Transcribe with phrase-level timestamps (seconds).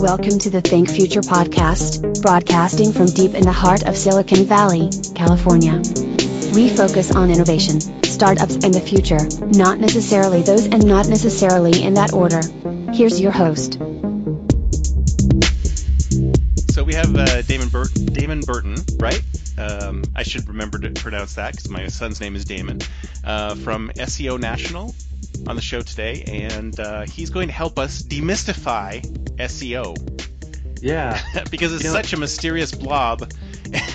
[0.00, 4.90] Welcome to the Think Future podcast, broadcasting from deep in the heart of Silicon Valley,
[5.16, 5.82] California.
[6.54, 9.18] We focus on innovation, startups, and the future,
[9.58, 12.40] not necessarily those and not necessarily in that order.
[12.92, 13.74] Here's your host.
[16.72, 19.20] So we have uh, Damon, Bur- Damon Burton, right?
[19.58, 22.78] Um, I should remember to pronounce that because my son's name is Damon,
[23.24, 24.94] uh, from SEO National
[25.48, 29.00] on the show today, and uh, he's going to help us demystify
[29.36, 29.96] SEO.
[30.82, 31.20] Yeah.
[31.50, 33.30] because it's You know- such a mysterious blob.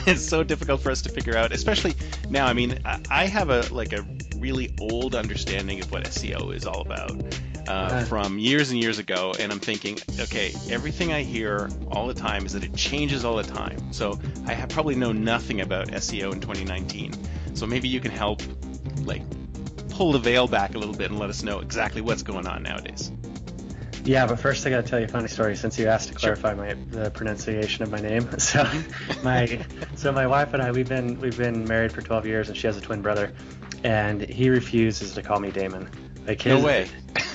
[0.05, 1.93] it's so difficult for us to figure out, especially
[2.29, 2.45] now.
[2.45, 4.05] I mean, I- I have a like a
[4.37, 7.11] really old understanding of what SEO is all about
[7.67, 12.13] uh, from years and years ago, and I'm thinking, okay, everything I hear all the
[12.13, 13.93] time is that it changes all the time.
[13.93, 17.13] So I have probably know nothing about SEO in 2019.
[17.55, 18.41] So maybe you can help,
[19.05, 19.21] like,
[19.95, 22.63] pull the veil back a little bit and let us know exactly what's going on
[22.63, 23.11] nowadays.
[24.05, 26.19] Yeah, but first I got to tell you a funny story since you asked to
[26.19, 26.35] Sure.
[26.35, 28.27] clarify my the pronunciation of my name.
[28.39, 28.63] So
[29.23, 32.57] my so my wife and I we've been we've been married for 12 years and
[32.57, 33.33] she has a twin brother
[33.83, 35.89] and he refuses to call me Damon.
[36.27, 36.87] Like No way.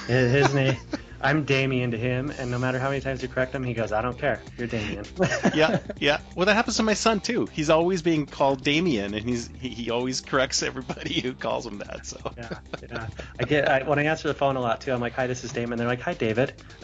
[0.07, 0.77] His, his name
[1.21, 3.93] I'm Damien to him and no matter how many times you correct him he goes
[3.93, 4.41] I don't care.
[4.57, 5.05] You're Damien.
[5.55, 6.21] yeah, yeah.
[6.35, 7.47] Well, that happens to my son too.
[7.47, 11.79] He's always being called Damien, and he's he, he always corrects everybody who calls him
[11.79, 12.07] that.
[12.07, 12.59] So Yeah,
[12.91, 13.09] yeah.
[13.39, 14.93] I get I, when I answer the phone a lot too.
[14.93, 16.55] I'm like, "Hi, this is Damon." They're like, "Hi, David."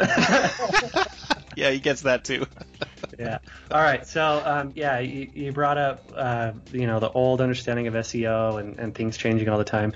[1.56, 2.46] yeah, he gets that too.
[3.18, 3.38] yeah.
[3.70, 4.06] All right.
[4.06, 8.60] So, um, yeah, you, you brought up, uh, you know, the old understanding of SEO
[8.60, 9.92] and, and things changing all the time.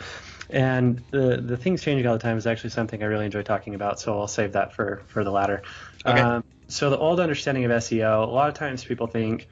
[0.50, 3.74] And the, the things changing all the time is actually something I really enjoy talking
[3.74, 4.00] about.
[4.00, 5.62] So I'll save that for, for the latter.
[6.06, 6.20] Okay.
[6.20, 9.48] Um, so the old understanding of SEO, a lot of times people think,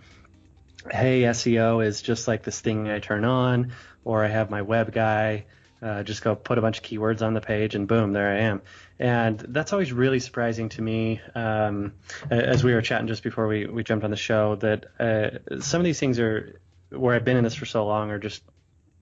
[0.90, 3.72] hey, SEO is just like this thing I turn on,
[4.04, 5.46] or I have my web guy,
[5.82, 8.40] uh, just go put a bunch of keywords on the page, and boom, there I
[8.40, 8.62] am.
[8.98, 11.20] And that's always really surprising to me.
[11.34, 11.94] Um,
[12.30, 15.80] as we were chatting just before we, we jumped on the show, that uh, some
[15.80, 16.58] of these things are
[16.90, 18.42] where I've been in this for so long are just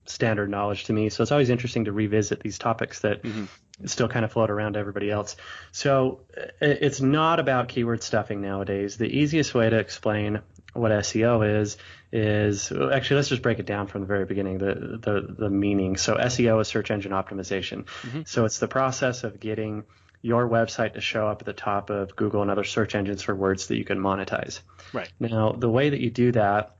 [0.05, 1.09] standard knowledge to me.
[1.09, 3.47] So it's always interesting to revisit these topics that Mhm.
[3.85, 5.35] still kind of float around to everybody else.
[5.71, 8.97] So uh, it's not about keyword stuffing nowadays.
[8.97, 10.41] The easiest way to explain
[10.73, 11.77] what SEO is
[12.11, 15.97] is actually let's just break it down from the very beginning the the, the meaning.
[15.97, 17.85] So SEO is search engine optimization.
[18.03, 18.27] Mhm.
[18.27, 19.83] So it's the process of getting
[20.21, 23.35] your website to show up at the top of Google and other search engines for
[23.35, 24.59] words that you can monetize.
[24.91, 25.11] Right.
[25.19, 26.75] Now, the way that you do that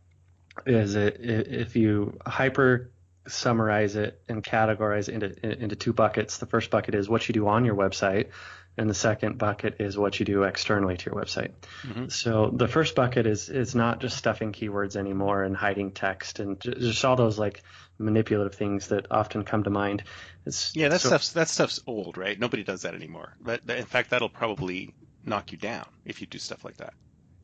[0.66, 2.90] is if you hyper
[3.28, 6.38] summarize it and categorize it into into two buckets.
[6.38, 8.30] The first bucket is what you do on your website,
[8.78, 11.52] and the second bucket is what you do externally to your website.
[11.84, 12.12] Mhm.
[12.12, 16.60] So the first bucket is is not just stuffing keywords anymore and hiding text and
[16.62, 17.64] just all those like
[17.98, 20.04] manipulative things that often come to mind.
[20.46, 22.40] It's, Yeah, that so- stuff's that stuff's old, right?
[22.40, 23.36] Nobody does that anymore.
[23.42, 24.94] But in fact, that'll probably
[25.24, 26.94] knock you down if you do stuff like that.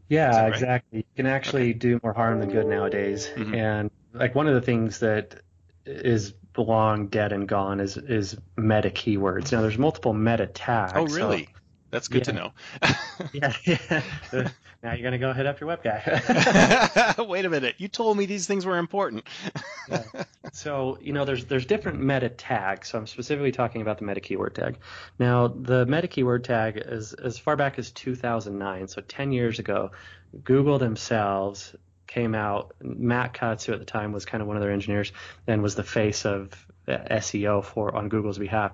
[0.09, 0.53] Yeah, that right?
[0.53, 0.97] exactly.
[0.99, 3.29] You can actually do more harm than good nowadays.
[3.33, 3.55] Mhm.
[3.55, 5.41] And like one of the things that
[5.85, 9.51] is long dead and gone is is meta keywords.
[9.51, 10.93] Now there's multiple meta tags.
[10.95, 11.49] Oh, so- really?
[11.91, 12.53] That's good to know.
[13.33, 14.01] yeah, yeah.
[14.81, 17.13] now you're gonna go hit up your web guy.
[17.27, 17.75] Wait a minute.
[17.79, 19.25] You told me these things were important.
[19.89, 20.03] Yeah.
[20.53, 22.87] So, you know, there's there's different meta tags.
[22.87, 24.77] So I'm specifically talking about the meta keyword tag.
[25.19, 29.91] Now, the meta keyword tag is as far back as 2009, so 10 years ago,
[30.45, 31.75] Google themselves
[32.11, 32.75] came out.
[32.81, 35.11] Matt Cutts, who at the time was kind of one of their engineers,
[35.47, 36.53] and was the face of
[36.87, 38.73] uh, SEO for on Google's behalf.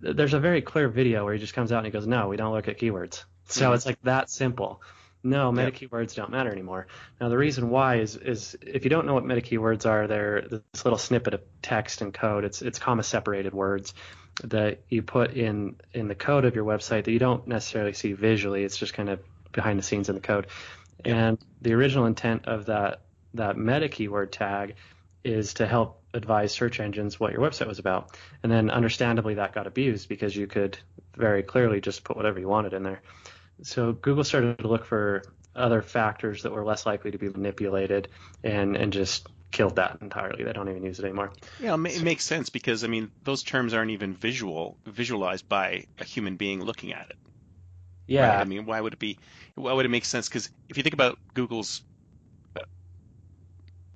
[0.00, 2.36] There's a very clear video where he just comes out and he goes, "No, we
[2.36, 3.74] don't look at keywords." So Mhm.
[3.74, 4.80] it's like that simple.
[5.22, 5.74] No, meta Yep.
[5.74, 6.86] keywords don't matter anymore.
[7.20, 10.42] Now the reason why is is if you don't know what meta keywords are, they're
[10.48, 12.44] this little snippet of text and code.
[12.44, 13.92] It's it's comma separated words
[14.44, 18.12] that you put in in the code of your website that you don't necessarily see
[18.14, 18.64] visually.
[18.64, 19.20] It's just kind of
[19.52, 20.46] behind the scenes in the code.
[21.04, 23.02] And the original intent of that
[23.34, 24.74] that meta keyword tag
[25.22, 28.16] is to help advise search engines what your website was about.
[28.42, 30.78] And then understandably that got abused because you could
[31.16, 33.02] very clearly just put whatever you wanted in there.
[33.62, 35.22] So Google started to look for
[35.54, 38.08] other factors that were less likely to be manipulated
[38.42, 40.44] and, and just killed that entirely.
[40.44, 41.32] They don't even use it anymore.
[41.60, 46.04] Yeah, it makes sense because I mean those terms aren't even visual visualized by a
[46.04, 47.16] human being looking at it.
[48.10, 48.36] Yeah.
[48.36, 48.40] Right?
[48.40, 49.18] I mean, why would it be?
[49.54, 50.28] Why would it make sense?
[50.28, 51.82] Because if you think about Google's
[52.56, 52.62] uh,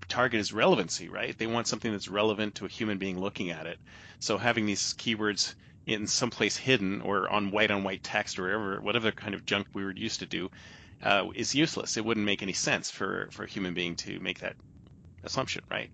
[0.08, 1.36] target is relevancy, right?
[1.36, 3.78] They want something that's relevant to a human being looking at it.
[4.18, 5.54] So having these keywords
[5.86, 9.44] in some place hidden or on white on white text or whatever, whatever kind of
[9.44, 10.50] junk we were used to do
[11.02, 11.96] uh, is useless.
[11.98, 14.56] It wouldn't make any sense for, for a human being to make that
[15.24, 15.90] assumption, right?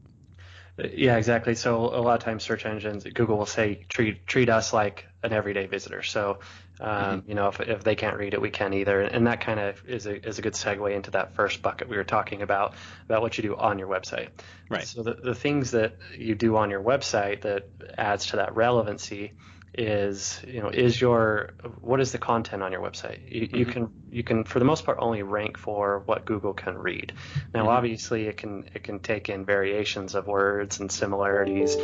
[0.79, 1.55] Yeah, exactly.
[1.55, 5.33] So a lot of times search engines, Google will say treat treat us like an
[5.33, 6.03] everyday visitor.
[6.03, 6.39] So
[6.81, 7.29] um, mm-hmm.
[7.29, 9.01] you know if, if they can't read it, we can't either.
[9.01, 11.97] And that kind of is a is a good segue into that first bucket we
[11.97, 12.75] were talking about
[13.05, 14.29] about what you do on your website.
[14.69, 14.87] Right.
[14.87, 19.33] So the the things that you do on your website that adds to that relevancy
[19.73, 21.51] is you know is your
[21.81, 23.57] what is the content on your website you, mm-hmm.
[23.57, 27.13] you, can you can for the most part only rank for what google can read
[27.55, 27.69] now mm-hmm.
[27.69, 31.77] obviously it can it can take in variations of words and similarities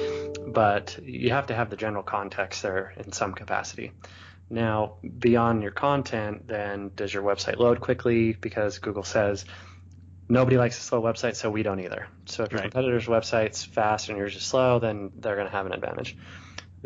[0.48, 3.92] but you have to have the general context there in some capacity
[4.48, 9.44] now beyond your content then does your website load quickly because google says
[10.28, 12.70] nobody likes a slow website so we don't either so if your right.
[12.70, 16.16] competitor's website's fast and yours is slow then they're going to have an advantage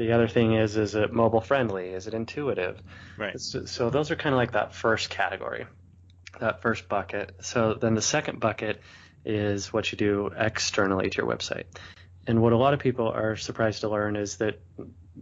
[0.00, 1.90] the other thing is, is it mobile friendly?
[1.90, 2.80] Is it intuitive?
[3.18, 3.38] Right.
[3.38, 5.66] So, so those are kind of like that first category,
[6.40, 7.34] that first bucket.
[7.42, 8.80] So then the second bucket
[9.26, 11.64] is what you do externally to your website.
[12.26, 14.60] And what a lot of people are surprised to learn is that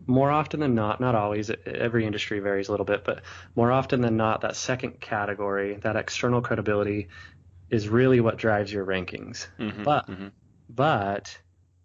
[0.06, 3.22] more often than not, not always, every industry varies a little bit, but
[3.54, 7.08] more often than not, that second category, that external credibility,
[7.70, 9.46] is really what drives your rankings.
[9.58, 10.28] Mm-hmm, but mm-hmm.
[10.68, 11.38] but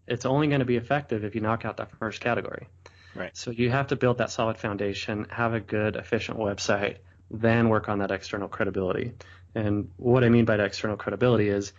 [0.08, 2.68] it's only going to be effective if you knock out that first category.
[3.16, 3.36] Right.
[3.36, 6.98] So you have to build that solid foundation, have a good, efficient website,
[7.30, 9.14] then work on that external credibility.
[9.56, 11.74] And what I mean by that external credibility is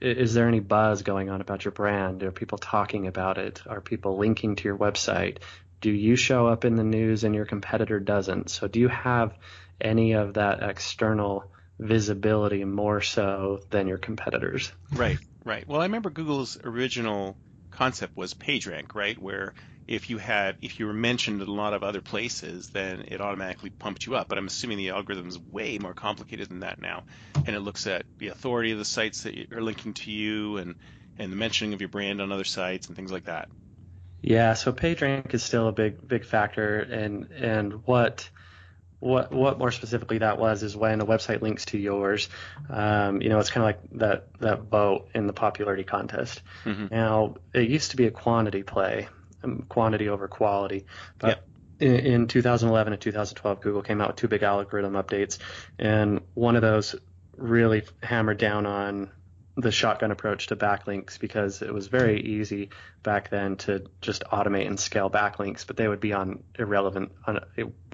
[0.00, 2.22] is there any buzz going on about your brand?
[2.22, 3.62] Are people talking about it?
[3.66, 5.38] Are people linking to your website?
[5.80, 8.50] Do you show up in the news and your competitor doesn't?
[8.50, 9.34] So do you have
[9.80, 14.72] any of that external visibility more so than your competitors?
[14.92, 15.66] Right, right.
[15.68, 17.36] Well, I remember Google's original
[17.70, 19.20] concept was PageRank, right?
[19.20, 19.54] Where
[19.86, 23.20] if you had if you were mentioned in a lot of other places, then it
[23.20, 24.28] automatically pumped you up.
[24.28, 27.04] But I'm assuming the algorithm is way more complicated than that now,
[27.34, 30.76] and it looks at the authority of the sites that are linking to you and
[31.18, 33.48] and the mentioning of your brand on other sites and things like that.
[34.20, 38.28] Yeah, so PageRank is still a big big factor, and and what
[38.98, 42.28] what what more specifically that was is when a website links to yours.
[42.68, 46.42] Um, you know, it's kind of like that that vote in the popularity contest.
[46.64, 46.94] Mm-hmm.
[46.94, 49.08] Now, it used to be a quantity play,
[49.44, 50.86] um, quantity over quality.
[51.18, 51.44] But
[51.78, 55.38] in, in 2011 and 2012, Google came out with two big algorithm updates,
[55.78, 56.96] and one of those
[57.36, 59.10] really hammered down on
[59.58, 62.68] the shotgun approach to backlinks because it was very easy
[63.02, 67.40] back then to just automate and scale backlinks, but they would be on irrelevant, on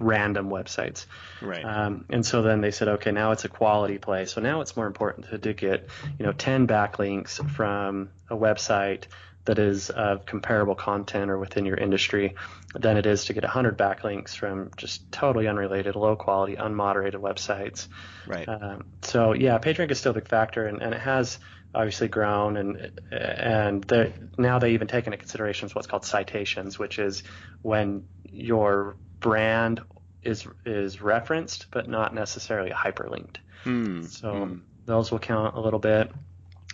[0.01, 1.07] random websites.
[1.41, 1.65] Right.
[1.65, 4.25] Um, and so then they said, okay, now it's a quality play.
[4.25, 9.05] So now it's more important to, to get, you know, 10 backlinks from a website
[9.45, 12.35] that is of comparable content or within your industry
[12.75, 17.89] than it is to get 100 backlinks from just totally unrelated, low quality, unmoderated websites.
[18.27, 18.49] Right.
[18.49, 21.39] Um, so yeah, PageRank is still a big factor, and, and it has
[21.75, 27.23] obviously grown, and and now they even take into consideration what's called citations, which is
[27.63, 29.81] when your brand
[30.23, 33.37] is is referenced but not necessarily hyperlinked.
[33.65, 34.03] Hmm.
[34.03, 34.59] So hmm.
[34.87, 36.11] those will count a little bit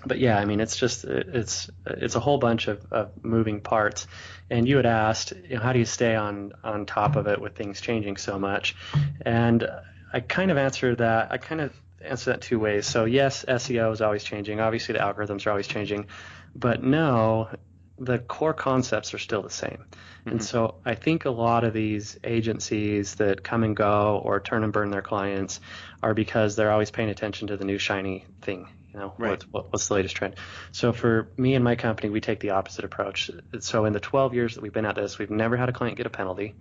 [0.05, 4.07] but yeah, I mean, it's just it's it's a whole bunch of, of moving parts.
[4.51, 7.41] And you had asked, you know, how do you stay on on top of it
[7.41, 8.77] with things changing so much?
[9.23, 9.69] And
[10.13, 11.33] I kind of answered that.
[11.33, 12.87] I kind of answer that two ways.
[12.87, 14.61] So yes, SEO is always changing.
[14.61, 16.07] Obviously, the algorithms are always changing,
[16.55, 17.49] but no,
[17.99, 19.85] the core concepts are still the same.
[20.21, 20.31] Mm-hmm.
[20.31, 24.65] And so I think a lot of these agencies that come and go or turn
[24.65, 25.61] and burn their clients
[26.03, 29.45] are because they're always paying attention to the new shiny thing you know, right.
[29.51, 30.37] what's, what's the latest trend?
[30.73, 33.31] So for me and my company, we take the opposite approach.
[33.61, 35.97] So in the 12 years that we've been at this, we've never had a client
[35.97, 36.55] get a penalty.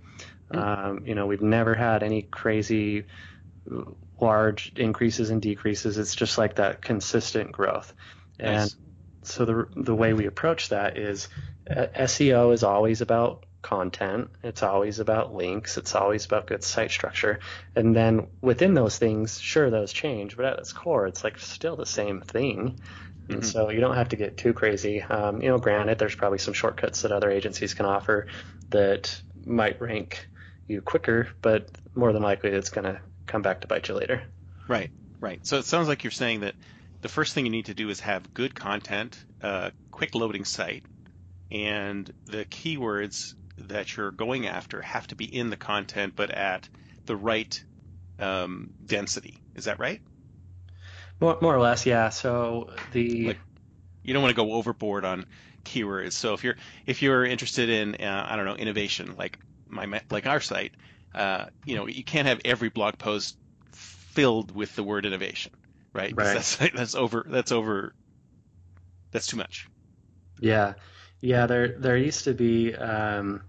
[0.52, 0.58] Mm-hmm.
[0.60, 3.06] Um, you know, we've never had any crazy
[4.20, 5.98] large increases and decreases.
[5.98, 7.94] It's just like that consistent growth.
[8.40, 8.74] Nice.
[8.74, 8.82] And
[9.28, 11.28] so the the way we approach that is
[11.70, 14.30] uh, SEO is always about content.
[14.44, 15.78] It's always about links.
[15.78, 17.40] It's always about good site structure.
[17.76, 21.76] And then within those things, sure, those change, but at its core, it's like still
[21.76, 22.80] the same thing.
[23.28, 23.44] And mm-hmm.
[23.44, 25.02] so you don't have to get too crazy.
[25.02, 28.28] Um, you know, granted, there's probably some shortcuts that other agencies can offer
[28.70, 30.28] that might rank
[30.68, 34.24] you quicker, but more than likely it's going to come back to bite you later.
[34.68, 35.46] Right, right.
[35.46, 36.56] So it sounds like you're saying that
[37.02, 40.84] the first thing you need to do is have good content, a quick loading site,
[41.52, 46.68] and the keywords that you're going after have to be in the content, but at
[47.06, 47.64] the right
[48.20, 49.38] um, density.
[49.56, 50.02] Is that right?
[51.20, 52.10] More, more or less, yeah.
[52.10, 53.40] So the Like-
[54.04, 55.26] You don't want to go overboard on
[55.66, 56.14] keywords.
[56.14, 59.38] So if you're if you're interested in uh, I don't know innovation, like
[59.68, 60.74] my like our site,
[61.14, 63.38] uh, you know you can't have every blog post
[63.74, 65.52] filled with the word innovation,
[65.98, 66.14] right?
[66.16, 66.34] Right.
[66.36, 67.26] That's that's over.
[67.28, 67.94] That's over.
[69.12, 69.68] That's too much.
[70.40, 70.74] Yeah,
[71.22, 71.48] yeah.
[71.48, 72.76] There, there used to be.
[72.76, 73.42] Um,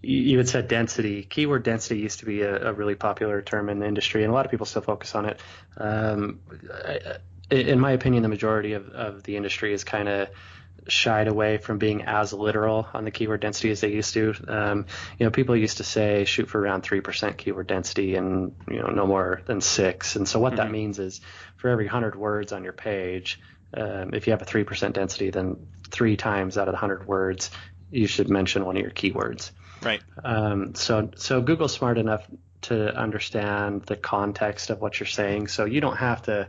[0.00, 1.24] you had said density.
[1.24, 4.34] Keyword density used to be a, a really popular term in the industry, and a
[4.34, 5.40] lot of people still focus on it.
[5.76, 6.40] Um,
[6.72, 7.00] I-
[7.50, 10.28] I- in my opinion, the majority of, of the industry is kind of
[10.86, 14.34] shied away from being as literal on the keyword density as they used to.
[14.46, 14.86] Um,
[15.18, 18.80] you know, people used to say shoot for around three percent keyword density and you
[18.80, 20.16] know no more than six.
[20.16, 20.72] And so what that Mhm.
[20.72, 21.20] means is
[21.56, 23.40] for every hundred words on your page,
[23.76, 27.06] um, if you have a three percent density, then three times out of the hundred
[27.06, 27.50] words
[27.90, 29.50] you should mention one of your keywords.
[29.82, 30.02] Right.
[30.22, 32.26] Um, so so Google's smart enough
[32.62, 36.48] to understand the context of what you're saying, so you don't have to.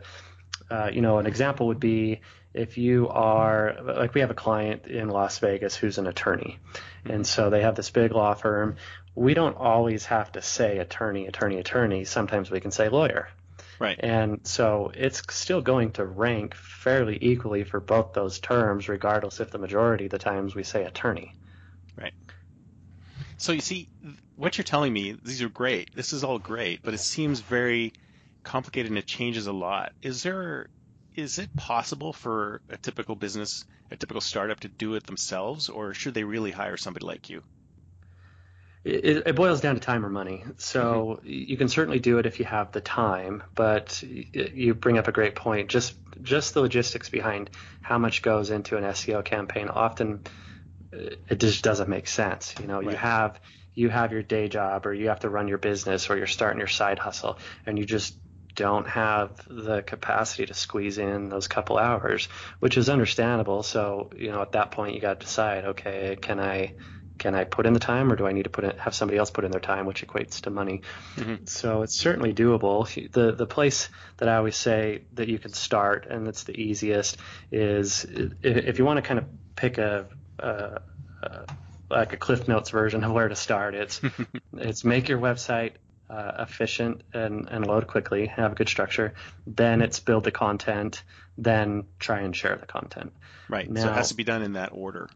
[0.70, 2.20] Uh, you know, an example would be
[2.52, 7.10] if you are like we have a client in Las Vegas who's an attorney, mm-hmm.
[7.10, 8.76] and so they have this big law firm.
[9.14, 12.04] We don't always have to say attorney, attorney, attorney.
[12.04, 13.28] Sometimes we can say lawyer.
[13.80, 13.98] Right.
[13.98, 19.50] And so it's still going to rank fairly equally for both those terms, regardless if
[19.50, 21.34] the majority of the times we say attorney.
[21.96, 22.12] Right.
[23.38, 23.88] So you see,
[24.36, 25.94] what you're telling me, these are great.
[25.94, 27.94] This is all great, but it seems very
[28.42, 29.92] complicated and it changes a lot.
[30.02, 30.68] Is there,
[31.14, 35.94] is it possible for a typical business, a typical startup to do it themselves, or
[35.94, 37.42] should they really hire somebody like you?
[38.82, 40.44] It, it boils down to time or money.
[40.56, 45.06] So you can certainly do it if you have the time, but you bring up
[45.06, 45.68] a great point.
[45.68, 47.50] Just just the logistics behind
[47.82, 50.22] how much goes into an SEO campaign often
[50.92, 52.54] uh, it just doesn't make sense.
[52.60, 53.38] You know, you have
[53.74, 56.58] you have your day job or you have to run your business or you're starting
[56.58, 58.16] your side hustle and you just
[58.60, 63.62] don't have the capacity to squeeze in those couple hours, which is understandable.
[63.62, 66.74] So, you know, at that point you got to decide, okay, can I
[67.18, 69.18] can I put in the time or do I need to put in, have somebody
[69.18, 70.82] else put in their time, which equates to money?
[71.16, 71.48] Mhm.
[71.48, 72.86] So it's certainly doable.
[73.12, 73.88] The the place
[74.18, 77.16] that I always say that you can start and that's the easiest
[77.50, 78.04] is
[78.42, 79.26] if, if you want to kind of
[79.56, 80.06] pick a,
[80.38, 80.80] a,
[81.22, 81.46] a
[81.90, 83.74] like a Cliff Notes version of where to start.
[83.74, 84.00] It's
[84.52, 85.72] it's make your website
[86.10, 89.14] uh, efficient and, and load quickly, have a good structure.
[89.46, 91.02] Then it's build the content.
[91.38, 93.12] Then try and share the content.
[93.48, 93.66] Right.
[93.66, 95.08] so it has to be done in that order.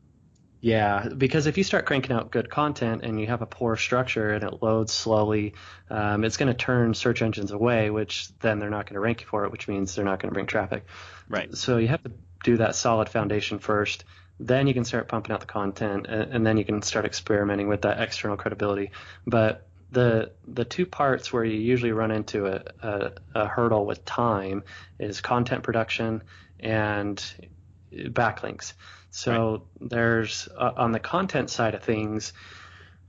[0.60, 4.30] Yeah, because if you start cranking out good content and you have a poor structure
[4.30, 5.52] and it loads slowly,
[5.90, 9.20] um, it's going to turn search engines away, which then they're not going to rank
[9.20, 10.86] you for it, which means they're not going to bring traffic.
[11.28, 11.54] Right.
[11.54, 12.12] So you have to
[12.44, 14.04] do that solid foundation first.
[14.40, 17.68] Then you can start pumping out the content, and, and then you can start experimenting
[17.68, 18.92] with that external credibility.
[19.26, 24.04] But the the two parts where you usually run into a, a, a hurdle with
[24.04, 24.62] time
[24.98, 26.22] is content production
[26.60, 27.24] and
[27.92, 28.74] backlinks.
[29.10, 32.32] So there's uh, on the content side of things,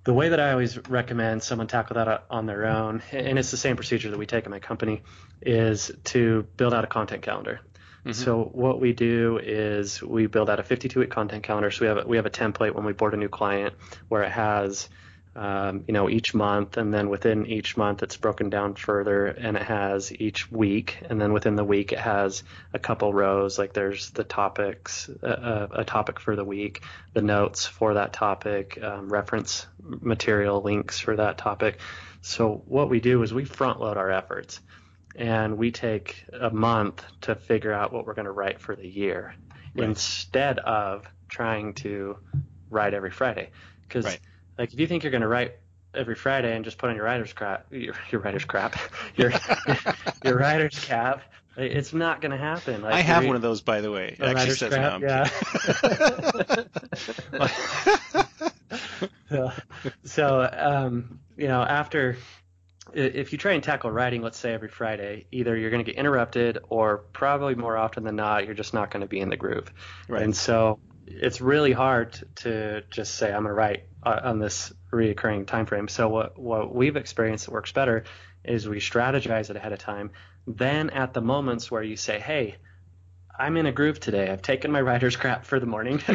[0.03, 3.57] the way that I always recommend someone tackle that on their own, and it's the
[3.57, 5.01] same procedure that we take in my company,
[5.41, 7.59] is to build out a content calendar.
[8.05, 8.13] Mhm.
[8.13, 11.71] So what we do is we build out a 52-week content calendar.
[11.71, 13.73] So we have a, we have a template when we board a new client
[14.07, 14.89] where it has
[15.35, 19.57] um, you know each month, and then within each month it's broken down further, and
[19.57, 23.59] it has each week, and then within the week it has a couple rows.
[23.59, 28.79] Like there's the topics, uh, a topic for the week, the notes for that topic,
[28.81, 31.79] um, reference material links for that topic.
[32.21, 34.61] So what we do is we front load our efforts
[35.15, 38.87] and we take a month to figure out what we're going to write for the
[38.87, 39.35] year
[39.75, 39.89] Right.
[39.89, 42.17] instead of trying to
[42.69, 43.51] write every Friday.
[43.81, 44.19] Because Right.
[44.57, 45.55] Like if you think you're going to write
[45.93, 48.77] every Friday and just put on your writer's crap, your, your writer's crap,
[49.15, 49.31] your
[50.23, 51.21] your writer's cap,
[51.57, 52.81] it's not going to happen.
[52.81, 54.15] Like I have one of those, by the way.
[54.19, 55.25] It actually says crap, no.
[57.39, 57.49] I'm
[59.29, 59.51] so,
[60.03, 62.17] so um, you know, after
[62.93, 65.99] if you try and tackle writing, let's say every Friday, either you're going to get
[65.99, 69.37] interrupted, or probably more often than not, you're just not going to be in the
[69.37, 69.71] groove.
[70.07, 70.21] Right.
[70.21, 74.71] And so it's really hard to just say I'm going to write uh, on this
[74.91, 75.87] reoccurring time frame.
[75.87, 78.03] So what what we've experienced that works better
[78.43, 80.11] is we strategize it ahead of time.
[80.47, 82.55] Then at the moments where you say, "Hey,
[83.37, 84.29] I'm in a groove today.
[84.29, 86.01] I've taken my writer's crap for the morning."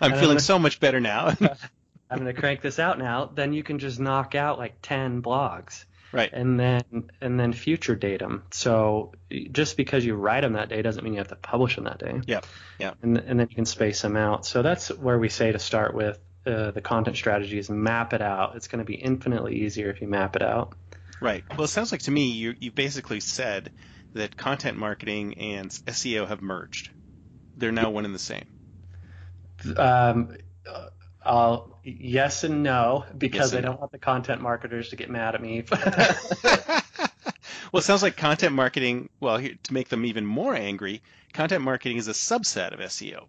[0.00, 1.34] I'm feeling don't- so much better now.
[2.10, 5.22] I'm going to crank this out now, then you can just knock out like 10
[5.22, 5.86] blogs.
[6.12, 6.30] Right.
[6.32, 8.44] And then and then future date them.
[8.50, 9.12] So
[9.50, 11.98] just because you write them that day doesn't mean you have to publish them that
[11.98, 12.20] day.
[12.26, 12.40] Yeah.
[12.78, 12.94] Yeah.
[13.02, 14.44] And and then you can space them out.
[14.44, 18.20] So that's where we say to start with uh, the content strategy is map it
[18.20, 18.56] out.
[18.56, 20.74] It's going to be infinitely easier if you map it out.
[21.20, 21.44] Right.
[21.50, 23.72] Well, it sounds like to me you you basically said
[24.12, 26.90] that content marketing and SEO have merged.
[27.56, 28.44] They're now one and the same.
[29.76, 30.36] Um,
[31.24, 35.34] I'll, yes and no because Yes I don't want the content marketers to get mad
[35.34, 35.64] at me.
[37.72, 39.08] well, it sounds like content marketing.
[39.20, 41.02] Well, here, to make them even more angry,
[41.32, 43.26] content marketing is a subset of SEO,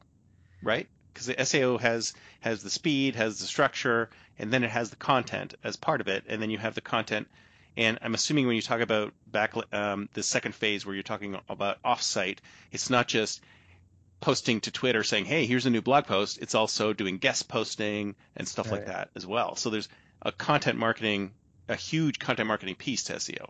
[0.61, 0.87] right?
[1.13, 4.09] Because the SEO has has the speed, has the structure,
[4.39, 6.81] and then it has the content as part of it, and then you have the
[6.81, 7.27] content.
[7.75, 11.37] And I'm assuming when you talk about back um, the second phase where you're talking
[11.49, 12.37] about offsite,
[12.71, 13.41] it's not just
[14.23, 18.15] posting to Twitter saying, "Hey, here's a new blog post." It's also doing guest posting
[18.37, 19.57] and stuff like that as well.
[19.57, 19.89] So there's
[20.21, 21.31] a content marketing,
[21.67, 23.49] a huge content marketing piece to SEO.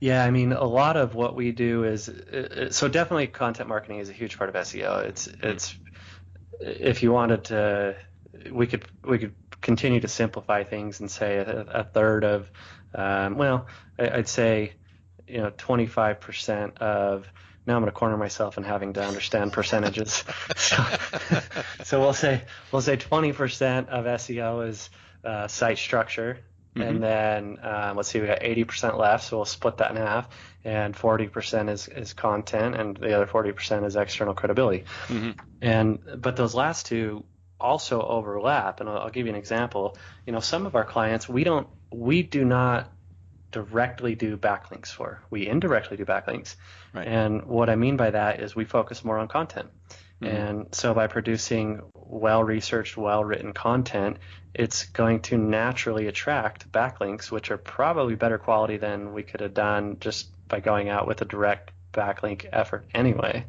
[0.00, 3.98] Yeah, I mean, a lot of what we do is uh, so definitely content marketing
[3.98, 5.04] is a huge part of SEO.
[5.04, 5.76] It's it's
[6.58, 7.96] if you wanted to,
[8.50, 12.50] we could we could continue to simplify things and say a, a third of,
[12.94, 13.66] um, well,
[13.98, 14.72] I'd say,
[15.28, 17.30] you know, 25% of.
[17.66, 20.24] Now I'm going to corner myself in having to understand percentages.
[20.56, 20.84] so,
[21.84, 22.42] so we'll say
[22.72, 24.90] we'll say 20% of SEO is
[25.24, 26.38] uh, site structure,
[26.74, 26.88] Mhm.
[26.88, 30.26] and then um, let's see, we got 80% left, so we'll split that in half,
[30.64, 34.84] and 40% is, is content, and the other 40% is external credibility.
[35.08, 35.38] Mhm.
[35.60, 37.24] And but those last two
[37.60, 39.96] also overlap, and I'll, I'll give you an example.
[40.26, 42.90] You know, some of our clients we don't we do not
[43.52, 45.22] directly do backlinks for.
[45.30, 46.56] We indirectly do backlinks.
[46.92, 47.06] Right.
[47.06, 49.68] And what I mean by that is we focus more on content.
[50.20, 50.34] Mhm.
[50.34, 54.18] And so by producing well researched, well written content,
[54.54, 59.54] it's going to naturally attract backlinks, which are probably better quality than we could have
[59.54, 63.44] done just by going out with a direct backlink effort anyway.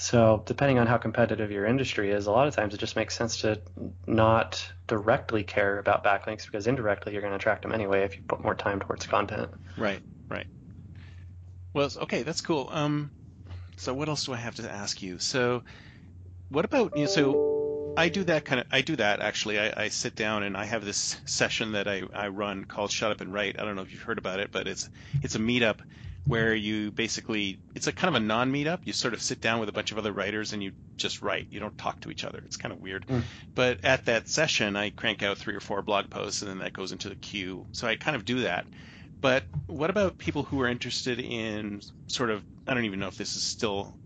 [0.00, 3.16] So depending on how competitive your industry is, a lot of times it just makes
[3.16, 3.60] sense to
[4.06, 8.22] not directly care about backlinks because indirectly you're going to attract them anyway if you
[8.28, 9.50] put more time towards content.
[9.76, 10.00] Right,
[10.30, 10.46] right.
[11.74, 12.68] Well, okay, that's cool.
[12.70, 13.10] Um,
[13.76, 15.18] so what else do I have to ask you?
[15.18, 15.64] So,
[16.50, 17.02] what about you?
[17.02, 18.66] Know, so I do that kind of.
[18.70, 19.58] I do that actually.
[19.58, 23.10] I, I sit down and I have this session that I, I run called Shut
[23.10, 23.56] Up and Write.
[23.58, 24.88] I don't know if you've heard about it, but it's
[25.22, 25.80] it's a meetup
[26.28, 28.80] where you basically it's a kind of a non-meetup.
[28.84, 31.48] You sort of sit down with a bunch of other writers and you just write.
[31.50, 32.42] You don't talk to each other.
[32.44, 33.06] It's kind of weird.
[33.06, 33.22] Mm.
[33.54, 36.72] But at that session, I crank out three or four blog posts and then that
[36.72, 37.66] goes into the queue.
[37.72, 38.66] So I kind of do that.
[39.20, 43.16] But what about people who are interested in sort of I don't even know if
[43.16, 43.96] this is still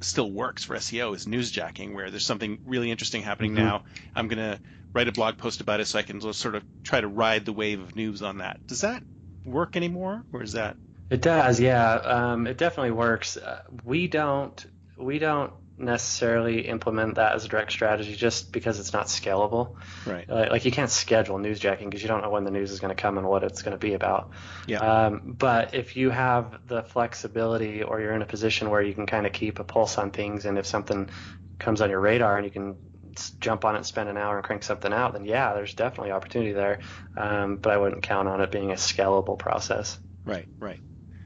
[0.00, 3.56] still works for SEO is newsjacking where there's something really interesting happening Mhm.
[3.56, 3.84] now.
[4.14, 4.58] I'm going to
[4.92, 7.52] write a blog post about it so I can sort of try to ride the
[7.52, 8.66] wave of news on that.
[8.66, 9.02] Does that
[9.44, 10.76] work anymore or is that
[11.10, 11.92] It does, yeah.
[11.94, 13.36] Um, it definitely works.
[13.36, 14.64] Uh, we don't
[14.96, 19.76] we don't necessarily implement that as a direct strategy just because it's not scalable.
[20.06, 20.28] right?
[20.28, 22.94] Uh, like you can't schedule newsjacking because you don't know when the news is going
[22.94, 24.30] to come and what it's going to be about.
[24.66, 24.78] Yeah.
[24.80, 29.06] Um, but if you have the flexibility or you're in a position where you can
[29.06, 31.08] kind of keep a pulse on things, and if something
[31.58, 32.76] comes on your radar and you can
[33.40, 36.52] jump on it spend an hour and crank something out, then yeah, there's definitely opportunity
[36.52, 36.80] there.
[37.16, 39.98] Um, but I wouldn't count on it being a scalable process.
[40.24, 40.80] Right, right.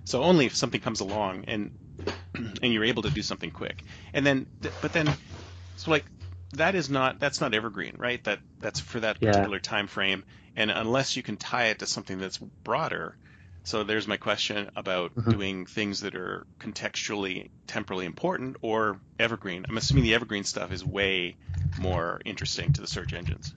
[0.04, 1.72] So only if something comes along and
[2.62, 3.84] and you're able to do something quick.
[4.12, 4.46] And then
[4.80, 5.16] but then
[5.76, 6.10] so like
[6.52, 8.22] that is not that's not evergreen, right?
[8.24, 9.48] That that's for that Yeah.
[9.48, 10.24] particular time frame
[10.56, 13.18] and unless you can tie it to something that's broader.
[13.64, 15.34] So there's my question about Mhm.
[15.34, 19.64] doing things that are contextually temporally important or evergreen.
[19.68, 21.38] I'm assuming the evergreen stuff is way
[21.76, 23.54] more interesting to the search engines.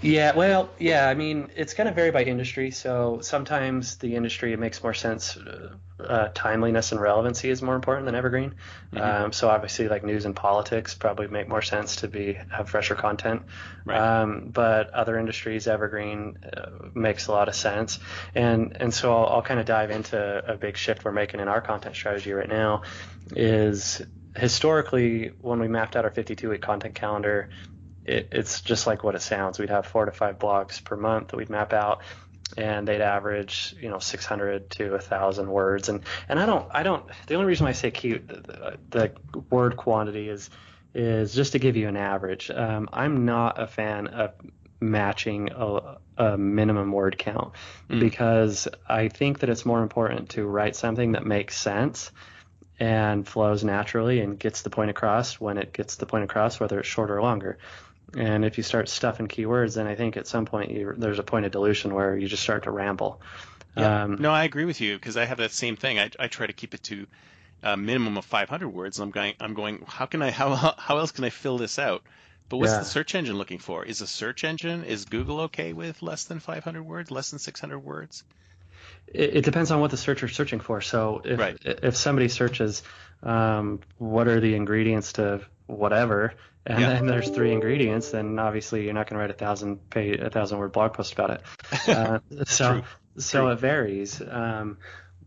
[0.00, 2.70] Yeah, well, yeah, I mean, it's going to vary by industry.
[2.70, 5.36] So sometimes the industry it makes more sense.
[5.36, 8.54] Uh, uh, timeliness and relevancy is more important than evergreen.
[8.92, 9.00] Mhm.
[9.00, 12.96] Um, so obviously, like news and politics probably make more sense to be have fresher
[12.96, 13.42] content.
[13.84, 13.96] Right.
[13.98, 18.00] Um, but other industries, evergreen uh, makes a lot of sense.
[18.34, 21.48] And and so I'll, I'll kind of dive into a big shift we're making in
[21.48, 22.82] our content strategy right now.
[23.34, 24.02] Is
[24.36, 27.50] historically when we mapped out our 52 week content calendar
[28.04, 29.58] it, it's just like what it sounds.
[29.58, 32.02] We'd have four to five blogs per month that we'd map out,
[32.56, 35.88] and they'd average, you know, 600 to 1,000 words.
[35.88, 37.04] And and I don't, I don't.
[37.26, 39.12] The only reason why I say cute, the, the
[39.50, 40.50] word quantity is
[40.94, 42.50] is just to give you an average.
[42.50, 44.32] Um, I'm not a fan of
[44.80, 47.52] matching a, a minimum word count
[47.88, 48.00] Mm.
[48.00, 52.12] because I think that it's more important to write something that makes sense
[52.78, 56.78] and flows naturally and gets the point across when it gets the point across, whether
[56.78, 57.58] it's shorter or longer.
[58.16, 61.24] And if you start stuffing keywords, then I think at some point you, there's a
[61.24, 63.20] point of dilution where you just start to ramble.
[63.76, 64.04] Yeah.
[64.04, 65.98] Um, no, I agree with you because I have that same thing.
[65.98, 67.06] I, I try to keep it to
[67.62, 68.98] a minimum of 500 words.
[68.98, 69.84] And I'm going, I'm going.
[69.86, 70.30] How can I?
[70.30, 72.02] How how else can I fill this out?
[72.48, 72.80] But what's yeah.
[72.80, 73.84] the search engine looking for?
[73.84, 77.78] Is a search engine is Google okay with less than 500 words, less than 600
[77.78, 78.22] words?
[79.06, 80.80] It, it depends on what the searcher's searching for.
[80.82, 81.56] So if right.
[81.64, 82.82] if somebody searches,
[83.22, 86.34] um, what are the ingredients to whatever,
[86.66, 86.94] and yeah.
[86.94, 90.30] then there's three ingredients, then obviously you're not going to write a thousand page, a
[90.30, 91.42] thousand word blog post about it.
[91.94, 92.82] Uh, so True.
[93.18, 93.50] so True.
[93.50, 94.22] it varies.
[94.22, 94.78] Um,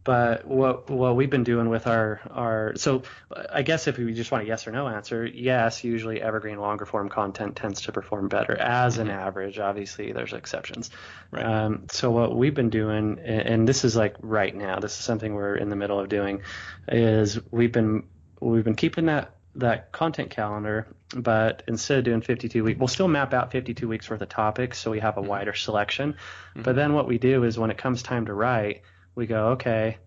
[0.07, 3.03] but what what we've been doing with our our so
[3.51, 6.85] I guess if we just want a yes or no answer, yes, usually evergreen longer
[6.85, 9.19] form content tends to perform better as an mm-hmm.
[9.19, 9.59] average.
[9.59, 10.91] Obviously, there's exceptions.
[11.29, 11.45] Right.
[11.45, 15.33] Um, so what we've been doing, and this is like right now, this is something
[15.33, 16.41] we're in the middle of doing,
[16.87, 18.07] is we've been
[18.39, 23.07] we've been keeping that that content calendar, but instead of doing 52 weeks, we'll still
[23.07, 25.29] map out 52 weeks worth of topics so we have a mm-hmm.
[25.29, 26.13] wider selection.
[26.13, 26.61] Mm-hmm.
[26.61, 28.81] But then what we do is when it comes time to write,
[29.15, 29.97] we go, okay,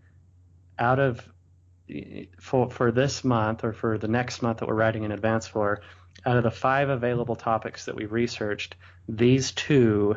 [0.79, 1.29] out of
[2.41, 5.83] for for this month or for the next month that we're writing in advance for,
[6.25, 8.77] out of the five available topics that we researched,
[9.09, 10.17] these two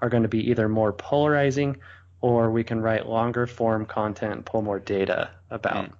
[0.00, 1.76] are going to be either more polarizing
[2.20, 5.86] or we can write longer form content and pull more data about.
[5.86, 5.92] Mm.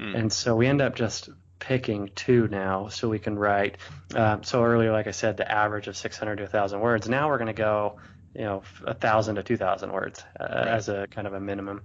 [0.00, 0.18] Mm.
[0.18, 3.78] And so we end up just picking two now so we can write.
[4.14, 7.08] Um, so earlier, like I said, the average of 600 to 1,000 words.
[7.08, 7.98] Now we're going to go,
[8.34, 10.68] you know, 1,000 to 2,000 words uh, right.
[10.68, 11.82] as a kind of a minimum.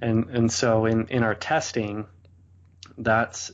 [0.00, 2.06] And and so in in our testing,
[2.96, 3.50] that's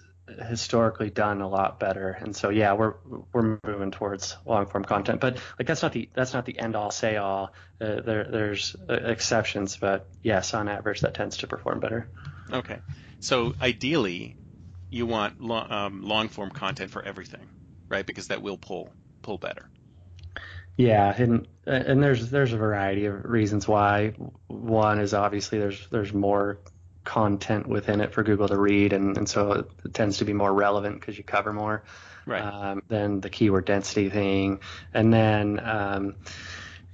[0.49, 2.11] historically done a lot better.
[2.11, 2.95] And so yeah, we're
[3.33, 6.77] we're moving towards long form content, but like that's not the that's not the end
[6.77, 7.53] all say all.
[7.81, 12.09] Uh, there there's uh, exceptions, but yes, on average that tends to perform better.
[12.53, 12.79] Okay,
[13.21, 14.37] so ideally,
[14.95, 17.47] you want long, um, long form content for everything,
[17.89, 18.07] right?
[18.07, 18.91] Because that will pull
[19.23, 19.69] pull better.
[20.77, 24.15] Yeah, and and there's there's a variety of reasons why.
[24.47, 26.61] One is obviously there's there's more
[27.05, 29.53] content within it for Google to read, and, and so
[29.85, 31.85] it tends to be more relevant because you cover more
[32.27, 32.43] right.
[32.43, 34.61] um, than the keyword density thing.
[34.93, 36.17] And then, um,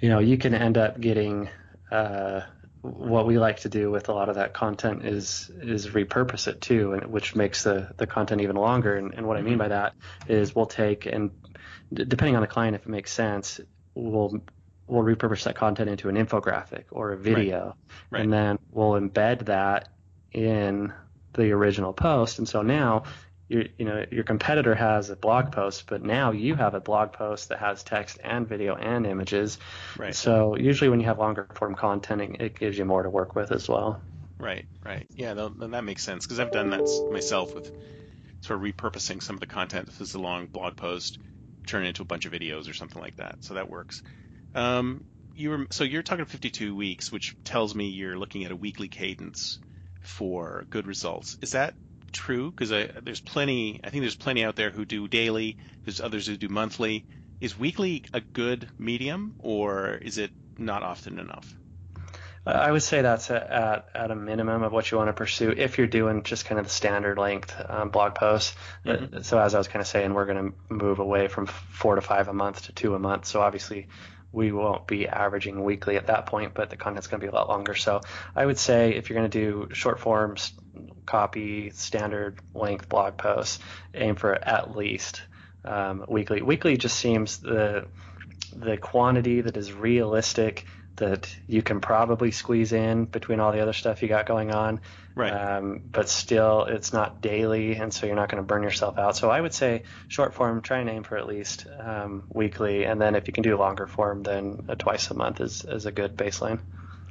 [0.01, 1.49] you know, you can end up getting
[1.91, 2.43] uh,
[2.83, 6.61] what we like to do with a lot of that content is is repurpose it
[6.61, 8.97] too, and which makes the the content even longer.
[8.97, 9.73] And, and what I mean by mm-hmm.
[9.73, 9.95] that
[10.29, 11.31] is we'll take and
[11.93, 13.61] depending on the client, if it makes sense,
[13.95, 14.40] we'll
[14.87, 17.75] we'll repurpose that content into an infographic or a video, right.
[18.11, 18.23] Right.
[18.23, 19.88] and then we'll embed that
[20.33, 20.93] in
[21.35, 22.38] the original post.
[22.38, 23.05] And so now
[23.51, 27.13] you you know your competitor has a blog post, but now you have a blog
[27.13, 29.59] post that has text and video and images.
[29.99, 30.15] Right.
[30.15, 33.51] So usually when you have longer form content, it gives you more to work with
[33.51, 34.01] as well.
[34.39, 34.65] Right.
[34.85, 35.07] Right.
[35.17, 35.35] Yeah.
[35.35, 37.71] That, that makes sense because I've done that myself with
[38.43, 39.89] sort of repurposing some of the content.
[39.89, 41.19] If it's a long blog post,
[41.67, 43.37] turn it into a bunch of videos or something like that.
[43.41, 44.03] So that works.
[44.55, 48.57] Um, you were so you're talking 52 weeks, which tells me you're looking at a
[48.57, 49.59] weekly cadence
[50.01, 51.37] for good results.
[51.43, 51.75] Is that
[52.12, 52.51] true?
[52.51, 53.81] Because there's plenty.
[53.83, 55.59] I think there's plenty out there who do daily.
[55.85, 57.07] There's others who do monthly.
[57.40, 61.55] Is weekly a good medium, or is it not often enough?
[62.46, 65.77] I would say that's at, at a minimum of what you want to pursue if
[65.77, 68.57] you're doing just kind of the standard length um, blog posts.
[68.85, 69.20] Mm-hmm.
[69.20, 72.01] So as I was kind of saying, we're going to move away from four to
[72.01, 73.27] five a month to two a month.
[73.27, 73.88] So obviously
[74.33, 77.35] we won't be averaging weekly at that point, but the content's going to be a
[77.35, 77.75] lot longer.
[77.75, 78.01] So
[78.35, 80.53] I would say if you're going to do short forms,
[81.07, 83.59] copy, standard length blog posts,
[83.95, 85.23] aim for at least
[85.64, 86.43] um, weekly.
[86.43, 87.87] Weekly just seems the
[88.55, 93.72] the quantity that is realistic that you can probably squeeze in between all the other
[93.72, 94.81] stuff you got going on.
[95.14, 95.33] Right.
[95.33, 99.16] Um, but still, it's not daily, and so you're not going to burn yourself out.
[99.16, 103.00] So I would say short form, try and aim for at least um, weekly, and
[103.00, 105.92] then if you can do longer form, then a twice a month is, is a
[105.92, 106.61] good baseline.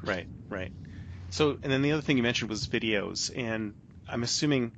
[0.03, 0.71] Right, right.
[1.31, 3.73] So, and then the other thing you mentioned was videos, and
[4.07, 4.71] I'm assuming,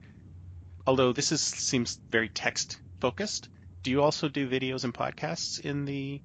[0.86, 3.50] although this is seems very text focused,
[3.84, 6.22] do you also do videos and podcasts in the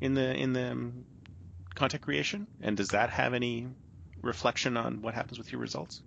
[0.00, 1.04] in the in the um,
[1.74, 2.46] content creation?
[2.60, 3.68] And does that have any
[4.20, 6.02] reflection on what happens with your results?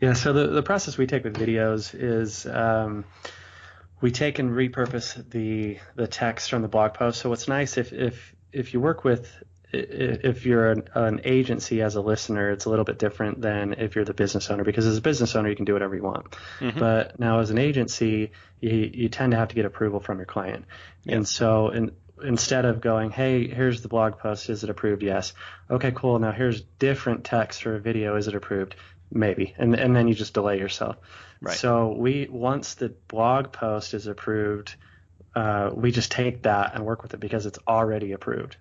[0.00, 3.04] Yeah, so the, the process we take with videos is um,
[4.00, 7.20] we take and repurpose the the text from the blog post.
[7.20, 9.30] So what's nice if if if you work with
[9.72, 13.94] if you're an, an, agency as a listener, it's a little bit different than if
[13.94, 16.36] you're the business owner because as a business owner, you can do whatever you want.
[16.58, 16.78] Mm-hmm.
[16.78, 20.26] But now as an agency, you, you tend to have to get approval from your
[20.26, 20.64] client.
[21.04, 21.16] Yeah.
[21.16, 25.02] And so in, instead of going, hey, here's the blog post, is it approved?
[25.02, 25.32] Yes.
[25.70, 26.18] Okay, cool.
[26.18, 28.76] Now here's different text for a video, is it approved?
[29.12, 29.54] Maybe.
[29.58, 30.96] And and then you just delay yourself.
[31.40, 31.56] Right.
[31.56, 34.74] So we once the blog post is approved,
[35.34, 38.56] uh, we just take that and work with it because it's already approved.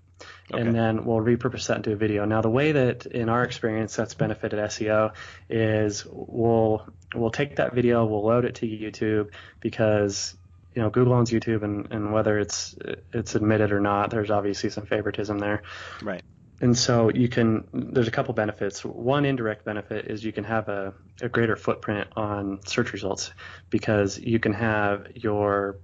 [0.52, 0.62] Okay.
[0.62, 2.26] And then we'll repurpose that into a video.
[2.26, 5.14] Now, the way that, in our experience, that's benefited SEO
[5.50, 10.36] is we'll we'll take that video, we'll load it to YouTube because
[10.76, 12.76] you know Google owns YouTube, and, and whether it's
[13.14, 15.64] it's admitted or not, there's obviously some favoritism there.
[16.02, 16.22] Right.
[16.62, 18.84] And so you can, there's a couple benefits.
[18.84, 23.32] One indirect benefit is you can have a, a greater footprint on search results
[23.70, 25.78] because you can have your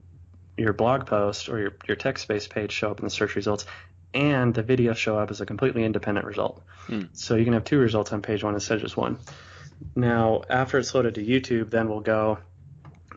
[0.57, 3.65] your blog post or your, your text-based page show up in the search results
[4.13, 6.63] and the video show up as a completely independent result.
[6.87, 7.03] Hmm.
[7.11, 9.17] So you can have two results on page one instead of just one.
[9.95, 12.39] Now, after it's loaded to YouTube, then we'll go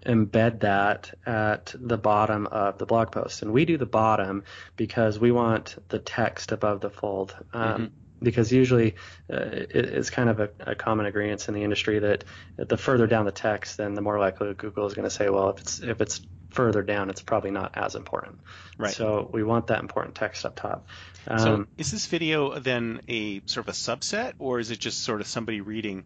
[0.06, 3.42] embed that at the bottom of the blog post.
[3.42, 4.44] And we do the bottom
[4.76, 7.37] because we want the text above the fold.
[7.52, 8.96] Um, Because usually
[9.32, 12.24] uh, it, it's kind of a, a common agreement in the industry that
[12.56, 15.50] the further down the text, then the more likely Google is going to say, well,
[15.50, 18.40] if it's if it's further down, it's probably not as important.
[18.76, 18.92] Right.
[18.92, 20.88] So we want that important text up top.
[21.28, 25.04] Um, So is this video then a sort of a subset, or is it just
[25.04, 26.02] sort of somebody reading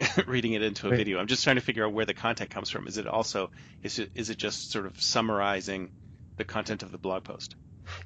[0.26, 0.92] reading it into a Right.
[0.92, 1.18] video?
[1.18, 2.86] I'm just trying to figure out where the content comes from.
[2.86, 3.50] Is it also
[3.82, 5.92] is it is it just sort of summarizing
[6.36, 7.56] the content of the blog post?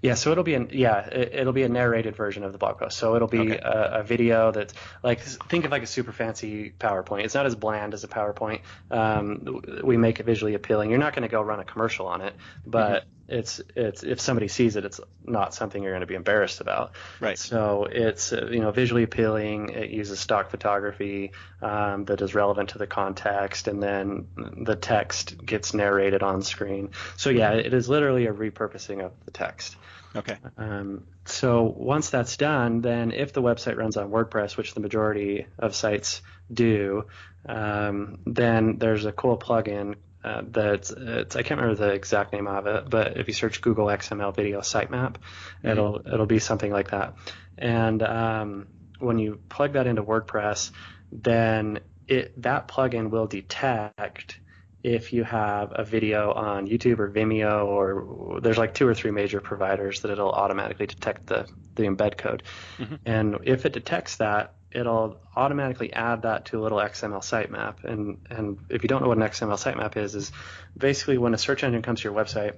[0.02, 2.78] Yeah, so it'll be an yeah, it, it'll be a narrated version of the blog
[2.78, 2.98] post.
[2.98, 3.56] So it'll be Okay.
[3.56, 7.24] a, a video that's like think of like a super fancy PowerPoint.
[7.24, 8.60] It's not as bland as a PowerPoint.
[8.90, 10.90] Um, we make it visually appealing.
[10.90, 14.48] You're not going to go run a commercial on it, but it's it's if somebody
[14.48, 16.92] sees it, it's not something you're going to be embarrassed about.
[17.20, 17.38] Right.
[17.38, 19.70] So it's uh, you know visually appealing.
[19.70, 24.26] It uses stock photography um, that is relevant to the context, and then
[24.64, 26.90] the text gets narrated on screen.
[27.16, 29.76] So yeah, it is literally a repurposing of the text.
[30.14, 30.36] Okay.
[30.58, 35.46] Um, so once that's done, then if the website runs on WordPress, which the majority
[35.56, 36.20] of sites
[36.52, 37.04] do,
[37.46, 42.46] um, then there's a cool plugin uh, that's it's, I can't remember the exact name
[42.46, 45.16] of it, but if you search Google XML Video Sitemap,
[45.62, 47.14] it'll it'll be something like that.
[47.56, 48.66] And um,
[48.98, 50.72] when you plug that into WordPress,
[51.10, 54.40] then it that plugin will detect
[54.82, 59.10] if you have a video on YouTube or Vimeo or there's like two or three
[59.10, 62.42] major providers that it'll automatically detect the, the embed code.
[62.78, 62.98] Mhm.
[63.04, 67.84] And if it detects that, it'll automatically add that to a little XML sitemap.
[67.84, 70.32] And and if you don't know what an XML sitemap is, is
[70.76, 72.54] basically when a search engine comes to your website,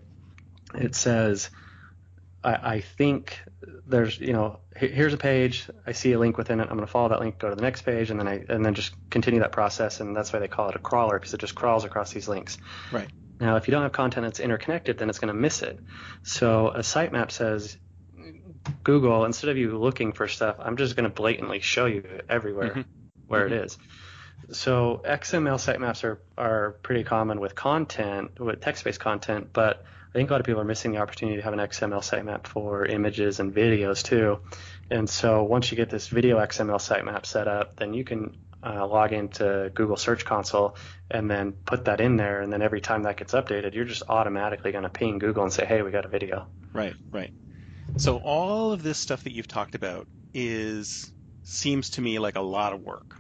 [0.75, 1.51] it says
[2.45, 3.41] I, I think
[3.87, 6.87] there's you know here's a page I see a link within it I'm going to
[6.87, 9.41] follow that link go to the next page and then I and then just continue
[9.41, 12.13] that process and that's why they call it a crawler because it just crawls across
[12.13, 12.59] these links.
[12.91, 13.09] Right.
[13.41, 15.79] Now if you don't have content that's interconnected then it's going to miss it.
[16.23, 17.77] So a sitemap says
[18.85, 22.75] Google instead of you looking for stuff I'm just going to blatantly show you everywhere
[22.75, 22.85] Mhm.
[23.27, 23.79] where it is.
[24.51, 30.29] So XML sitemaps are, are pretty common with content, with text-based content, but I think
[30.31, 33.41] a lot of people are missing the opportunity to have an XML sitemap for images
[33.41, 34.41] and videos too.
[34.91, 38.87] And so once you get this video XML sitemap set up, then you can uh,
[38.87, 40.77] log into Google Search Console
[41.11, 42.43] and then put that in there.
[42.43, 45.53] And then every time that gets updated, you're just automatically going to ping Google and
[45.53, 46.47] say, hey, we got a video.
[46.75, 46.95] Right.
[47.11, 47.33] Right.
[47.97, 52.41] So all of this stuff that you've talked about is seems to me like a
[52.41, 53.17] lot of work.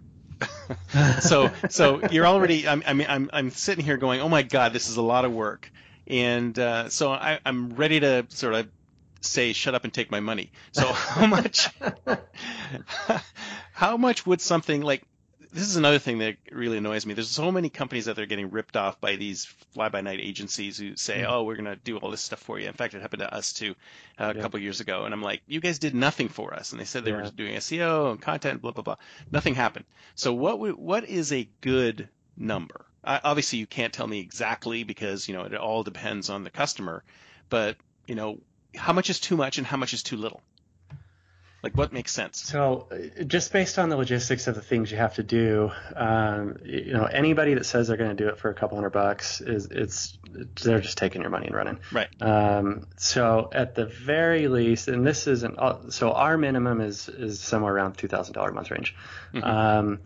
[1.21, 4.73] so so you're already I'm, I mean I'm I'm sitting here going oh my god
[4.73, 5.71] this is a lot of work
[6.09, 8.69] and uh, so I, I'm ready to sort of
[9.21, 11.69] say shut up and take my money so how much
[13.73, 15.03] how much would something like
[15.53, 17.15] this is another thing that really annoys me.
[17.15, 21.19] There's so many companies that they're getting ripped off by these fly-by-night agencies who say,
[21.21, 21.29] Mm.
[21.31, 23.33] "Oh, we're going to do all this stuff for you." In fact, it happened to
[23.35, 23.75] us too
[24.19, 24.43] uh, a Yeah.
[24.43, 27.05] couple years ago, and I'm like, "You guys did nothing for us." And they said
[27.05, 28.97] they were doing SEO and content, blah blah blah.
[29.31, 29.85] Nothing happened.
[30.15, 32.87] So what would, what is a good number?
[33.05, 36.51] I, obviously, you can't tell me exactly because you know it all depends on the
[36.51, 37.05] customer,
[37.51, 38.39] but you know
[38.77, 40.41] how much is too much and how much is too little.
[41.63, 42.43] Like what makes sense?
[42.43, 46.57] So, uh, just based on the logistics of the things you have to do, um,
[46.65, 49.41] you know, anybody that says they're going to do it for a couple hundred bucks
[49.41, 50.19] is it's
[50.61, 51.79] they're just taking your money and running.
[51.93, 52.09] Right.
[52.21, 55.57] Um, so, at the very least, and this isn't
[55.93, 58.97] so our minimum is is somewhere around two thousand dollar a month range.
[59.33, 59.45] Mhm.
[59.45, 60.01] Um,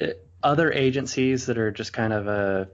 [0.00, 2.68] it, other agencies that are just kind of a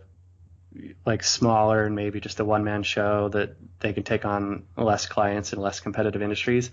[1.04, 5.06] like smaller and maybe just a one man show that they can take on less
[5.06, 6.70] clients in less competitive industries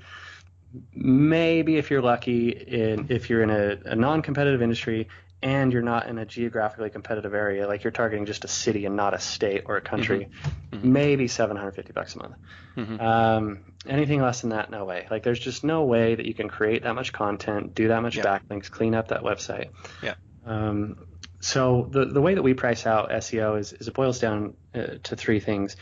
[0.94, 5.08] maybe if you're lucky in if you're in a, a non-competitive industry
[5.44, 8.96] and you're not in a geographically competitive area like you're targeting just a city and
[8.96, 10.30] not a state or a country
[10.72, 10.84] Mhm.
[10.84, 12.36] maybe 750 bucks a month
[12.78, 13.02] Mhm.
[13.02, 16.48] um, anything less than that no way like there's just no way that you can
[16.48, 18.24] create that much content do that much Yeah.
[18.40, 19.70] backlinks clean up that website
[20.02, 20.14] Yeah.
[20.46, 20.96] um,
[21.40, 24.98] so the the way that we price out SEO is, is it boils down uh,
[25.04, 25.76] to three things.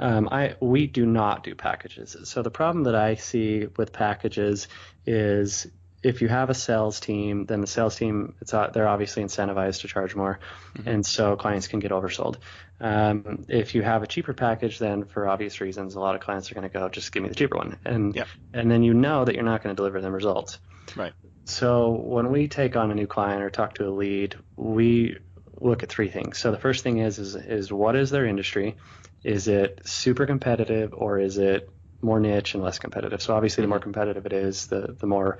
[0.00, 2.16] Um, I we do not do packages.
[2.24, 4.68] So the problem that I see with packages
[5.06, 5.66] is
[6.04, 9.80] if you have a sales team, then the sales team it's uh, they're obviously incentivized
[9.80, 10.38] to charge more,
[10.76, 10.88] mm-hmm.
[10.88, 12.36] and so clients can get oversold.
[12.80, 16.50] Um, if you have a cheaper package, then for obvious reasons, a lot of clients
[16.50, 18.28] are going to go just give me the cheaper one, and yep.
[18.52, 20.58] and then you know that you're not going to deliver them results.
[20.94, 21.12] Right.
[21.46, 25.18] So when we take on a new client or talk to a lead, we
[25.60, 26.38] look at three things.
[26.38, 28.76] So the first thing is is is what is their industry?
[29.24, 31.68] Is it super competitive or is it
[32.02, 33.22] more niche and less competitive?
[33.22, 35.38] So obviously, the more competitive it is, the the more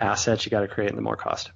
[0.00, 1.50] assets you got to create and the more cost.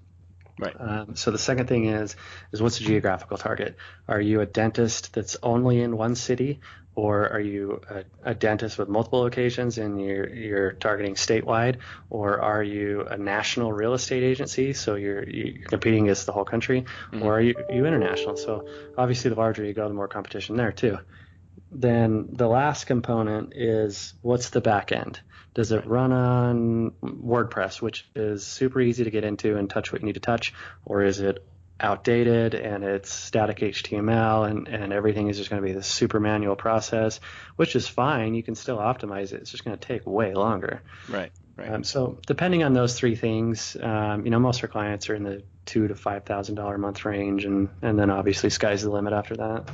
[0.58, 0.76] Right.
[0.78, 2.16] Um, so the second thing is
[2.52, 3.76] is what's the geographical target?
[4.08, 6.60] Are you a dentist that's only in one city,
[6.94, 11.76] or are you a, a, dentist with multiple locations and you're, you're targeting statewide,
[12.10, 16.44] or are you a national real estate agency, so you're, you're competing against the whole
[16.44, 17.22] country, mm-hmm.
[17.22, 18.36] or are you, you international?
[18.36, 18.66] So
[18.98, 20.98] obviously, the larger you go, the more competition there too.
[21.70, 25.20] Then the last component is what's the back end?
[25.54, 30.00] Does it run on WordPress, which is super easy to get into and touch what
[30.00, 30.54] you need to touch,
[30.84, 31.44] or is it
[31.80, 36.20] outdated and it's static HTML and, and everything is just going to be this super
[36.20, 37.20] manual process,
[37.56, 38.34] which is fine.
[38.34, 39.40] You can still optimize it.
[39.40, 40.82] It's just going to take way longer.
[41.08, 41.32] Right.
[41.56, 41.72] Right.
[41.72, 45.14] Um, so depending on those three things, um, you know, most of our clients are
[45.14, 48.82] in the two to five thousand dollar a month range, and and then obviously sky's
[48.82, 49.68] the limit after that.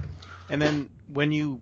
[0.48, 1.60] And then when you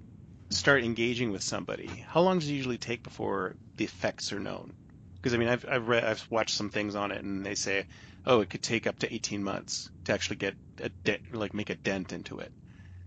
[0.50, 4.72] start engaging with somebody, how long does it usually take before the effects are known?
[5.16, 7.87] Because I mean, I've I've read I've watched some things on it, and they say
[8.26, 11.70] oh, it could take up to 18 months to actually get a dent, like make
[11.70, 12.52] a dent into it.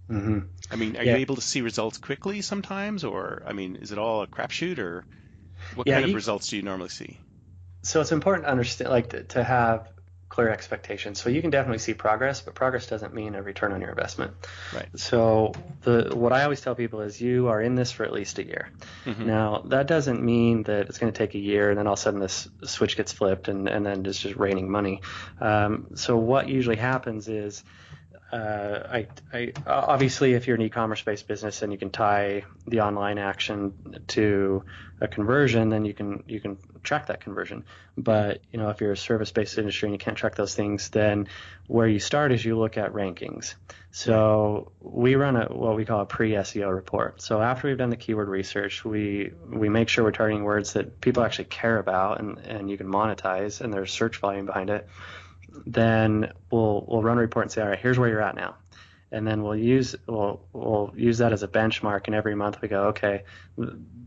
[0.10, 0.40] Mm-hmm.
[0.72, 1.14] I mean, are yeah.
[1.14, 4.80] you able to see results quickly sometimes, or I mean, is it all a crapshoot,
[4.80, 5.06] or
[5.76, 7.20] what yeah, kind of you, results do you normally see?
[7.82, 9.90] So it's important to understand, like, to, to have
[10.38, 11.20] clear expectations.
[11.20, 14.34] So you can definitely see progress, but progress doesn't mean a return on your investment.
[14.72, 14.88] Right.
[14.94, 18.38] So the what I always tell people is you are in this for at least
[18.38, 18.70] a year.
[19.06, 19.26] Mm-hmm.
[19.26, 22.00] Now that doesn't mean that it's going to take a year and then all of
[22.00, 25.02] a sudden this switch gets flipped and, and then it's just raining money.
[25.42, 27.64] Um, so what usually happens is
[28.32, 32.82] uh, I, I, obviously, if you're an e-commerce based business and you can tie the
[32.82, 34.66] online action to
[35.00, 37.64] a conversion, then you can you can track that conversion.
[37.98, 40.90] But you know, if you're a service based industry and you can't track those things,
[40.90, 41.30] then
[41.68, 43.56] where you start is you look at rankings.
[43.92, 47.22] So we run a what we call a pre SEO report.
[47.22, 51.00] So after we've done the keyword research, we we make sure we're targeting words that
[51.00, 54.86] people actually care about and and you can monetize and there's search volume behind it
[55.66, 58.56] then we'll we'll run a report and say, all right, here's where you're at now,
[59.12, 62.08] and then we'll use we'll we'll use that as a benchmark.
[62.08, 63.24] And every month we go, okay,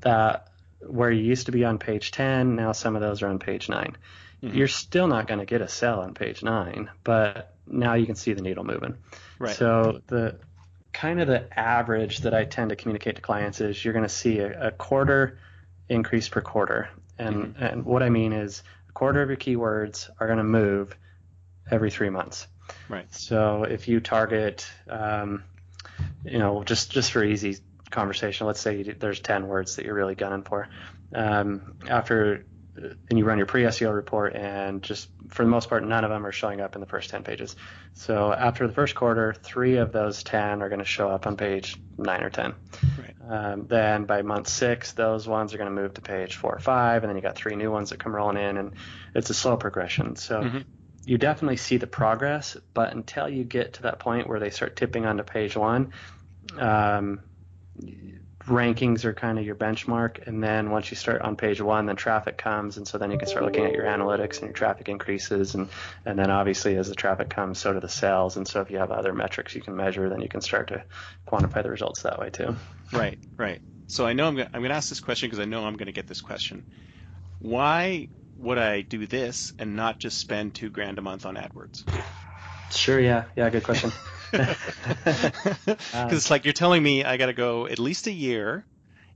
[0.01, 0.49] that
[0.87, 3.69] where you used to be on page 10, now some of those are on page
[3.69, 3.97] 9.
[4.43, 4.57] Mm-hmm.
[4.57, 8.15] You're still not going to get a sell on page 9, but now you can
[8.15, 8.97] see the needle moving.
[9.39, 9.55] Right.
[9.55, 10.39] So the
[10.93, 14.09] kind of the average that I tend to communicate to clients is you're going to
[14.09, 15.39] see a, a quarter
[15.89, 16.89] increase per quarter.
[17.19, 17.63] And mm-hmm.
[17.63, 20.97] and what I mean is a quarter of your keywords are going to move
[21.71, 22.47] every three months.
[22.89, 23.13] Right.
[23.13, 25.45] So if you target, um,
[26.25, 27.59] you know, just just for easy
[27.91, 30.69] conversation, let's say you, there's 10 words that you're really gunning for.
[31.13, 32.45] Um, after
[32.77, 36.25] and you run your pre-SEO report, and just for the most part, none of them
[36.25, 37.57] are showing up in the first 10 pages.
[37.95, 41.37] So after the first quarter, three of those 10 are going to show up on
[41.37, 42.55] page nine or 10.
[42.99, 43.15] Right.
[43.29, 46.59] Um, then by month six, those ones are going to move to page four or
[46.61, 48.73] five, and then you got three new ones that come rolling in, and
[49.15, 50.17] it's a slow progression.
[50.17, 50.59] So mm-hmm
[51.11, 54.77] you definitely see the progress, but until you get to that point where they start
[54.77, 55.93] tipping onto page one,
[56.57, 57.19] um,
[58.47, 60.25] rankings are kind of your benchmark.
[60.29, 63.19] And then once you start on page one, then traffic comes, and so then you
[63.19, 65.69] can start looking at your analytics and your traffic increases, and
[66.07, 68.37] and then obviously as the traffic comes, so do the sales.
[68.37, 70.85] And so if you have other metrics you can measure, then you can start to
[71.27, 72.55] quantify the results that way too.
[72.93, 73.61] Right, right.
[73.89, 75.75] So I know I'm gonna, I'm going to ask this question because I know I'm
[75.75, 76.63] going to get this question.
[77.41, 81.85] Why would I do this and not just spend two grand a month on AdWords?
[82.71, 83.01] Sure.
[83.01, 83.25] Yeah.
[83.37, 83.51] Yeah.
[83.51, 83.93] Good question.
[84.33, 88.65] Because it's like you're telling me I got to go at least a year,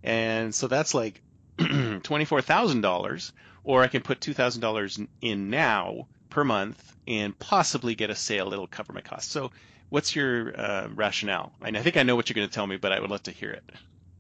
[0.03, 1.23] and so that's like
[2.03, 3.33] twenty four thousand dollars,
[3.63, 8.15] or I can put two thousand dollars in now per month and possibly get a
[8.17, 9.31] sale that'll cover my costs.
[9.31, 9.53] So,
[9.89, 11.53] what's your uh, rationale?
[11.63, 13.23] And I think I know what you're going to tell me, but I would love
[13.25, 13.65] to hear it.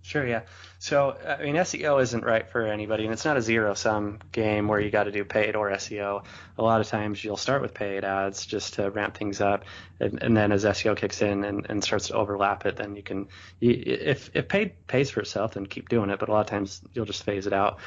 [0.04, 0.42] Sure, yeah.
[0.80, 4.68] So, I mean, SEO isn't right for anybody, and it's not a zero sum game
[4.68, 6.22] where you got to do paid or SEO.
[6.58, 9.64] A lot of times you'll start with paid ads just to ramp things up,
[10.00, 13.02] and, and then as SEO kicks in and, and starts to overlap it, then you
[13.02, 13.28] can,
[13.60, 16.48] you, if, if paid pays for itself, then keep doing it, but a lot of
[16.48, 17.78] times you'll just phase it out.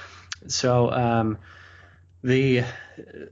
[0.48, 1.38] So, um,
[2.24, 2.64] the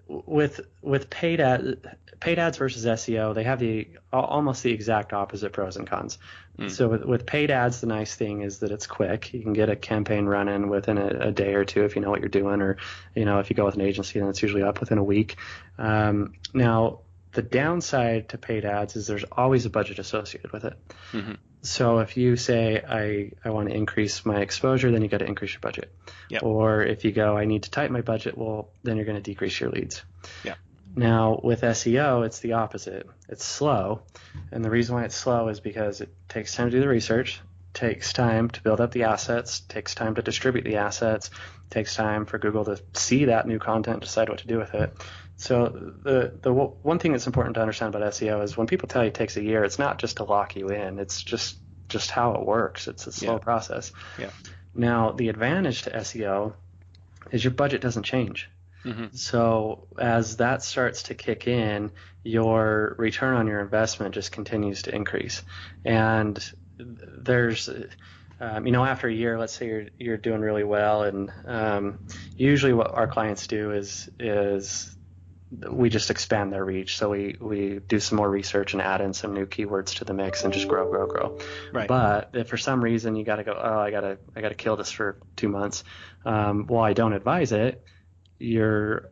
[0.08, 5.54] with with paid ad, paid ads versus SEO, they have the almost the exact opposite
[5.54, 6.18] pros and cons.
[6.60, 6.72] Mm.
[6.72, 9.34] So with, with paid ads, the nice thing is that it's quick.
[9.34, 12.10] You can get a campaign running within a, a, day or two if you know
[12.10, 12.78] what you're doing, or
[13.16, 15.38] you know if you go with an agency, then it's usually up within a week.
[15.78, 17.00] Um, now
[17.34, 20.74] the downside to paid ads is there's always a budget associated with it.
[21.12, 21.34] Mm-hmm.
[21.66, 25.26] So if you say I, I want to increase my exposure, then you got to
[25.26, 25.92] increase your budget.
[26.30, 26.44] Yep.
[26.44, 29.22] Or if you go I need to tighten my budget, well then you're going to
[29.22, 30.04] decrease your leads.
[30.44, 30.56] Yeah.
[30.96, 33.08] Now with SEO, it's the opposite.
[33.28, 34.02] It's slow,
[34.52, 37.42] and the reason why it's slow is because it takes time to do the research,
[37.74, 41.32] takes time to build up the assets, takes time to distribute the assets,
[41.70, 44.94] takes time for Google to see that new content, decide what to do with it.
[45.38, 49.04] So the the one thing that's important to understand about SEO is when people tell
[49.04, 51.00] you it takes a year, it's not just to lock you in.
[51.00, 51.58] It's just
[51.90, 52.88] just how it works.
[52.88, 53.40] It's a slow yeah.
[53.40, 53.92] process.
[54.18, 54.30] Yeah.
[54.74, 56.54] Now the advantage to SEO
[57.32, 58.50] is your budget doesn't change.
[58.86, 59.16] Mm-hmm.
[59.16, 61.92] So as that starts to kick in,
[62.24, 65.44] your return on your investment just continues to increase.
[65.84, 66.40] And
[66.78, 67.70] there's
[68.40, 72.00] um, you know, after a year, let's say you're you're doing really well, and um,
[72.36, 74.95] usually what our clients do is is
[75.52, 76.98] we just expand their reach.
[76.98, 80.14] So we, we do some more research and add in some new keywords to the
[80.14, 81.40] mix and just grow, grow, grow.
[81.72, 81.88] Right.
[81.88, 84.76] But if for some reason you got to go, oh, I gotta, I gotta kill
[84.76, 85.84] this for two months.
[86.26, 87.84] Um, while I don't advise it,
[88.40, 89.12] you're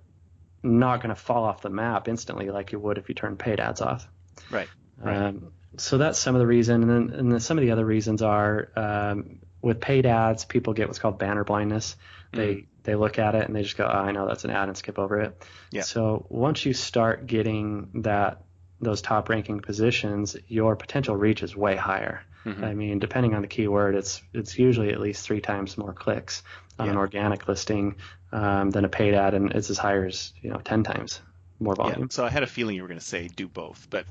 [0.64, 3.60] not going to fall off the map instantly like you would if you turn paid
[3.60, 4.08] ads off.
[4.50, 4.68] Right.
[4.98, 5.16] right.
[5.16, 7.86] Um, so that's some of the reason, and then, and then some of the other
[7.86, 11.96] reasons are um, with paid ads, people get what's called banner blindness.
[12.32, 14.52] They mm they look at it and they just go, oh, I know that's an
[14.52, 15.44] ad and skip over it.
[15.72, 15.82] Yeah.
[15.82, 18.44] So once you start getting that
[18.82, 22.24] those top ranking positions, your potential reach is way higher.
[22.46, 22.64] Mm-hmm.
[22.64, 26.44] I mean, depending on the keyword, it's it's usually at least three times more clicks
[26.78, 26.92] on yeah.
[26.92, 27.96] an organic listing
[28.34, 31.22] um, than a paid ad, and it's as high as you know ten times
[31.60, 32.02] more volume.
[32.02, 34.06] Yeah, so I had a feeling you were going to say do both, but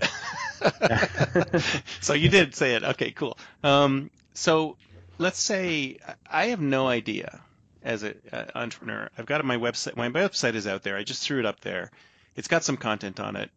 [2.01, 2.85] so you did say it.
[2.85, 3.37] Okay, cool.
[3.63, 4.77] Um, so
[5.19, 7.43] let's say I have no idea
[7.85, 8.15] as an
[8.55, 9.09] entrepreneur.
[9.17, 9.97] I've got my website.
[9.97, 10.97] My website is out there.
[10.97, 11.91] I just threw it up there.
[12.37, 13.51] It's got some content on it.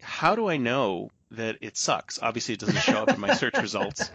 [0.00, 2.18] How do I know that it sucks?
[2.22, 4.10] Obviously, it doesn't show up in my search results.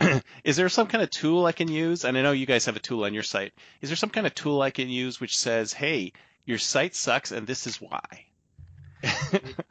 [0.44, 2.04] is there some kind of tool I can use?
[2.04, 3.52] And I know you guys have a tool on your site.
[3.80, 6.12] Is there some kind of tool I can use which says, "Hey,
[6.44, 8.26] your site sucks, and this is why"?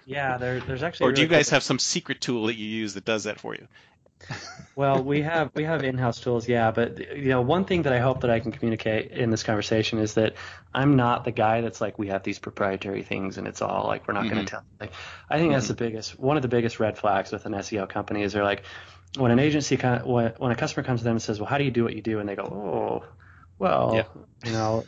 [0.06, 1.10] yeah, there, there's actually.
[1.10, 3.56] Or do you guys have some secret tool that you use that does that for
[3.56, 3.68] you?
[4.76, 6.72] Well, we have we have in-house tools, yeah.
[6.72, 10.00] But you know, one thing that I hope that I can communicate in this conversation
[10.00, 10.36] is that
[10.74, 14.08] I'm not the guy that's like we have these proprietary things and it's all like
[14.08, 14.34] we're not mm-hmm.
[14.34, 14.64] going to tell.
[14.80, 14.92] Like,
[15.30, 15.54] I think mm-hmm.
[15.54, 18.44] that's the biggest one of the biggest red flags with an SEO company is they're
[18.44, 18.64] like
[19.18, 21.64] when an agency when when a customer comes to them and says, "Well, how do
[21.64, 23.06] you do what you do?" and they go, "Oh,
[23.60, 24.04] well, yeah.
[24.46, 24.86] you know,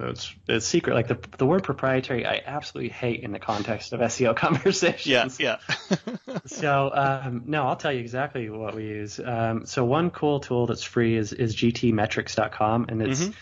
[0.00, 0.94] it's, it's secret.
[0.94, 5.38] Like the the word proprietary, I absolutely hate in the context of SEO conversations.
[5.40, 5.58] Yeah,
[5.90, 5.96] yeah.
[6.46, 9.20] so um, no, I'll tell you exactly what we use.
[9.22, 13.32] Um, so one cool tool that's free is is gtmetrix.com, and it's mm-hmm.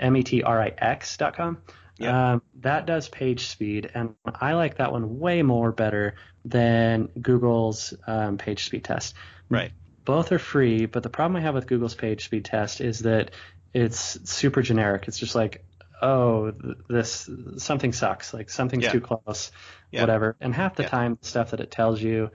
[0.00, 1.58] m e t r i x.com.
[1.96, 2.32] Yeah.
[2.32, 7.94] Um, that does page speed, and I like that one way more better than Google's
[8.06, 9.14] um, page speed test.
[9.48, 9.70] Right.
[10.04, 13.30] Both are free, but the problem I have with Google's page speed test is that
[13.72, 15.08] it's super generic.
[15.08, 15.64] It's just like
[16.04, 16.52] oh,
[16.88, 18.92] this something sucks, like something's yeah.
[18.92, 19.50] too close,
[19.90, 20.02] yeah.
[20.02, 20.36] whatever.
[20.40, 20.90] And half the yeah.
[20.90, 22.30] time, stuff that it tells you,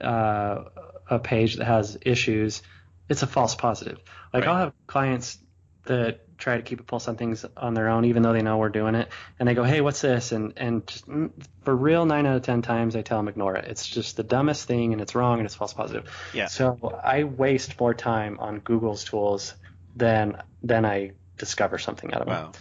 [0.00, 0.64] uh,
[1.08, 2.62] a page that has issues,
[3.08, 4.00] it's a false positive.
[4.34, 4.50] Like right.
[4.50, 5.38] I'll have clients
[5.84, 8.58] that try to keep a pulse on things on their own, even though they know
[8.58, 11.30] we're doing it, and they go, "Hey, what's this?" And and just, mm,
[11.62, 13.66] for real, nine out of ten times, I tell them ignore it.
[13.66, 16.10] It's just the dumbest thing, and it's wrong, and it's false positive.
[16.34, 16.46] Yeah.
[16.46, 19.54] So I waste more time on Google's tools
[19.94, 22.50] than than I discover something out of wow.
[22.50, 22.60] it.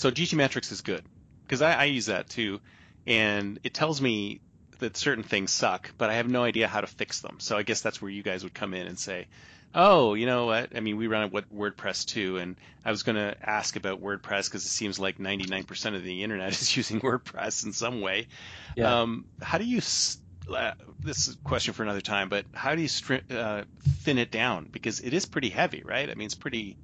[0.00, 1.04] So GTmetrix is good
[1.44, 2.58] because I, I use that too,
[3.06, 4.40] and it tells me
[4.78, 7.36] that certain things suck, but I have no idea how to fix them.
[7.38, 9.26] So I guess that's where you guys would come in and say,
[9.74, 10.74] oh, you know what?
[10.74, 14.46] I mean, we run what WordPress too, and I was going to ask about WordPress
[14.46, 18.28] because it seems like 99% of the internet is using WordPress in some way.
[18.76, 19.02] Yeah.
[19.02, 19.82] Um, how do you?
[20.50, 23.64] Uh, this is a question for another time, but how do you stri- uh,
[23.98, 24.66] thin it down?
[24.72, 26.08] Because it is pretty heavy, right?
[26.08, 26.78] I mean, it's pretty.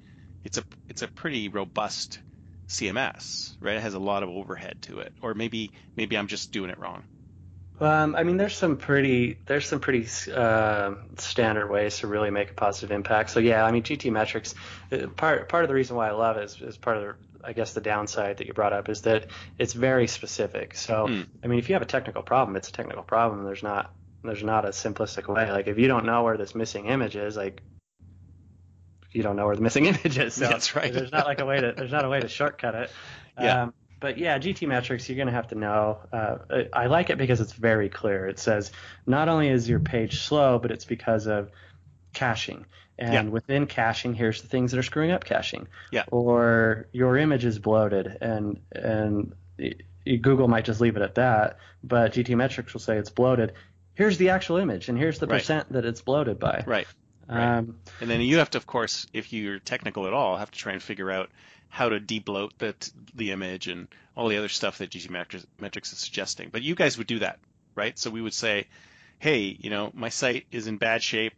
[0.44, 2.20] It's a it's a pretty robust
[2.68, 3.76] CMS, right?
[3.76, 6.78] It has a lot of overhead to it, or maybe maybe I'm just doing it
[6.78, 7.04] wrong.
[7.78, 12.50] Um, I mean, there's some pretty there's some pretty uh, standard ways to really make
[12.50, 13.30] a positive impact.
[13.30, 14.54] So yeah, I mean, GTmetrix.
[15.16, 17.14] part part of the reason why I love it is, is part of the
[17.44, 19.26] I guess the downside that you brought up is that
[19.58, 20.74] it's very specific.
[20.74, 21.26] So mm.
[21.44, 23.44] I mean, if you have a technical problem, it's a technical problem.
[23.44, 23.92] There's not
[24.24, 25.50] there's not a simplistic way.
[25.52, 27.62] Like if you don't know where this missing image is, like
[29.16, 30.34] you don't know where the missing image is.
[30.34, 30.92] So That's right.
[30.92, 32.90] there's not like a way to there's not a way to shortcut it.
[33.38, 33.64] Yeah.
[33.64, 35.98] Um, but yeah, GTmetrix, you're going to have to know.
[36.10, 36.36] Uh,
[36.72, 38.26] I like it because it's very clear.
[38.28, 38.70] It says
[39.06, 41.50] not only is your page slow, but it's because of
[42.14, 42.64] caching.
[42.98, 43.22] And Yeah.
[43.24, 45.68] within caching, here's the things that are screwing up caching.
[45.90, 46.04] Yeah.
[46.10, 49.34] Or your image is bloated, and and
[50.06, 53.52] Google might just leave it at that, but GTmetrix will say it's bloated.
[53.94, 55.40] Here's the actual image, and here's the Right.
[55.40, 56.64] percent that it's bloated by.
[56.66, 56.86] Right.
[57.28, 57.58] Right.
[57.58, 60.58] Um, And then you have to, of course, if you're technical at all, have to
[60.58, 61.30] try and figure out
[61.68, 62.74] how to debloat the,
[63.14, 66.48] the image and all the other stuff that GT Metrics, Metrix is suggesting.
[66.50, 67.38] But you guys would do that,
[67.74, 67.98] right?
[67.98, 68.66] So we would say,
[69.18, 71.34] hey, you know, my site is in bad shape.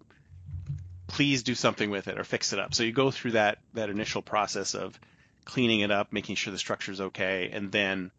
[1.07, 2.75] Please do something with it or fix it up.
[2.75, 4.99] So you go through that that initial process of
[5.45, 8.11] cleaning it up, making sure the structure's okay, and then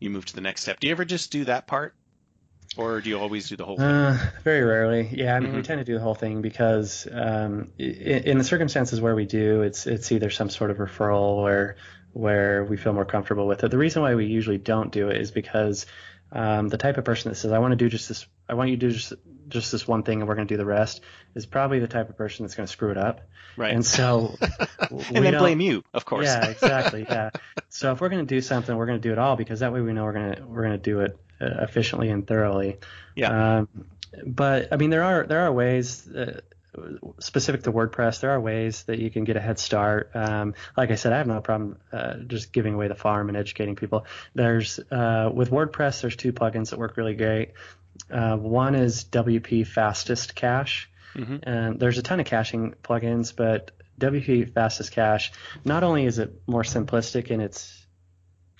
[0.00, 0.80] you move to the next step.
[0.80, 1.94] Do you ever just do that part,
[2.76, 3.84] or do you always do the whole thing?
[3.86, 5.08] Uh, very rarely.
[5.12, 5.64] Yeah, I mean, we Mhm.
[5.64, 9.62] tend to do the whole thing because um, i- in the circumstances where we do,
[9.62, 11.76] it's it's either some sort of referral or
[12.12, 13.70] where we feel more comfortable with it.
[13.70, 15.86] The reason why we usually don't do it is because
[16.30, 18.70] um, the type of person that says, "I want to do just this," I want
[18.70, 19.12] you to do just
[19.48, 21.02] just this one thing, and we're going to do the rest,
[21.34, 23.20] is probably the type of person that's going to screw it up.
[23.58, 23.74] Right.
[23.74, 24.34] And so,
[24.80, 26.24] and we then blame you, of course.
[26.24, 27.04] yeah, exactly.
[27.06, 27.28] Yeah.
[27.68, 29.74] So if we're going to do something, we're going to do it all because that
[29.74, 32.78] way we know we're going to we're going to do it efficiently and thoroughly.
[33.14, 33.58] Yeah.
[33.58, 33.68] Um,
[34.26, 36.40] but I mean, there are there are ways uh,
[37.18, 38.20] specific to WordPress.
[38.20, 40.10] There are ways that you can get a head start.
[40.14, 43.36] Um, like I said, I have no problem uh, just giving away the farm and
[43.36, 44.06] educating people.
[44.34, 47.52] There's uh, with WordPress, there's two plugins that work really great.
[48.10, 50.88] Uh, one is WP Fastest Cache.
[51.14, 51.40] Mhm.
[51.42, 55.32] And there's a ton of caching plugins, but WP Fastest Cache,
[55.64, 57.81] not only is it more simplistic in its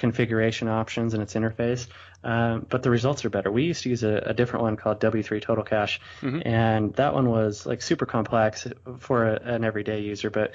[0.06, 1.86] configuration options and its interface,
[2.24, 3.50] um, but the results are better.
[3.50, 6.42] We used to use a, a different one called W3 Total Cache, Mhm.
[6.44, 8.66] and that one was like super complex
[8.98, 10.52] for a, an everyday user, but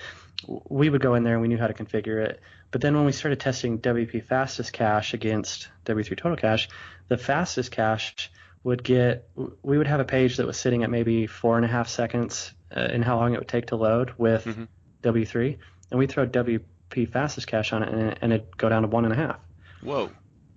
[0.79, 2.39] we would go in there and we knew how to configure it.
[2.71, 6.67] But then when we started testing WP Fastest Cache against W3 Total Cache,
[7.07, 8.29] the fastest cache
[8.63, 9.29] would get,
[9.63, 12.53] we would have a page that was sitting at maybe four and a half seconds
[12.75, 14.67] uh, in how long it would take to load with Mhm.
[15.03, 15.57] W3,
[15.89, 16.25] and we throw
[16.89, 19.17] WP Fastest Cache on it, and, it- and it'd go down to one and a
[19.17, 19.39] half.
[19.81, 20.09] Whoa,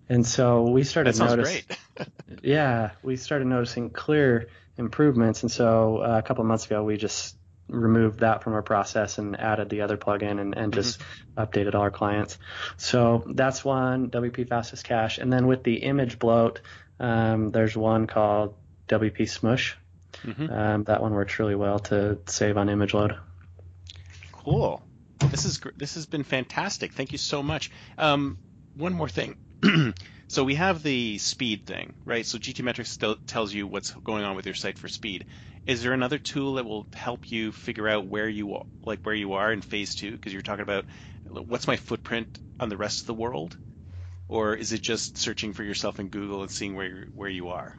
[0.08, 1.62] And so we started that sounds noticing,
[1.96, 2.08] great.
[2.42, 6.96] yeah, we started noticing clear improvements, and so uh, a couple of months ago we
[6.96, 7.36] just
[7.68, 11.00] removed that from our process and added the other plugin and, and just
[11.36, 12.36] updated all our clients.
[12.78, 16.60] So that's one WP Fastest Cache, and then with the image bloat,
[16.98, 18.54] um, there's one called
[18.88, 19.76] WP Smush.
[20.24, 20.50] Mhm.
[20.52, 23.16] Um, that one works really well to save on image load.
[24.32, 24.82] Cool.
[25.28, 26.92] This is this has been fantastic.
[26.92, 27.70] Thank you so much.
[27.98, 28.38] Um,
[28.74, 29.36] one more thing.
[30.28, 32.24] so we have the speed thing, right?
[32.24, 35.26] So GTmetrix still tells you what's going on with your site for speed.
[35.66, 39.14] Is there another tool that will help you figure out where you are, like where
[39.14, 40.12] you are in phase two?
[40.12, 40.86] Because you're talking about
[41.28, 43.56] what's my footprint on the rest of the world,
[44.28, 47.76] or is it just searching for yourself in Google and seeing where where you are?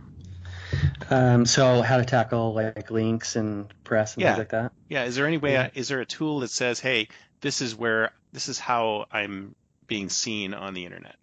[1.09, 4.29] Um, so how to tackle like links and press and Yeah.
[4.29, 4.71] things like that.
[4.87, 5.03] Yeah.
[5.05, 5.53] Is there any way?
[5.53, 5.69] Yeah.
[5.73, 7.07] Is there a tool that says, "Hey,
[7.41, 9.55] this is where this is how I'm
[9.87, 11.15] being seen on the internet"?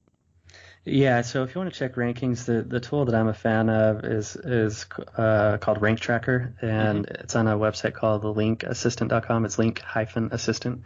[0.85, 3.69] Yeah, so if you want to check rankings, the, the tool that I'm a fan
[3.69, 9.45] of is is uh, called Rank Tracker, and it's on a website called the linkassistant.com.
[9.45, 10.83] It's link hyphen assistant.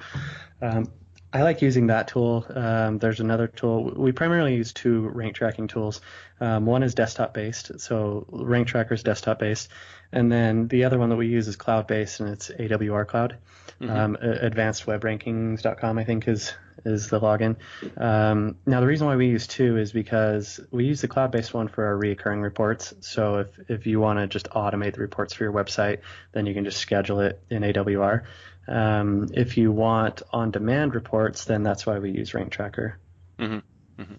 [0.61, 0.93] Um,
[1.33, 2.45] I like using that tool.
[2.55, 3.93] Um, there's another tool.
[3.97, 6.01] We primarily use two rank tracking tools.
[6.41, 9.69] Um, one is desktop based, so Rank Tracker is desktop based,
[10.11, 13.37] and then the other one that we use is cloud based, and it's AWR Cloud.
[13.81, 16.53] Um, advancedwebrankings.com, I think, is
[16.85, 17.57] is the login.
[17.97, 21.69] Um, now, the reason why we use two is because we use the cloud-based one
[21.69, 22.95] for our reoccurring reports.
[23.01, 26.01] So if, if you want to just automate the reports for your website,
[26.33, 28.23] then you can just schedule it in AWR.
[28.69, 32.99] Um, if you want on-demand reports, then that's why we use Rank Tracker.
[33.39, 33.63] Mhm.
[33.99, 34.19] Mhm.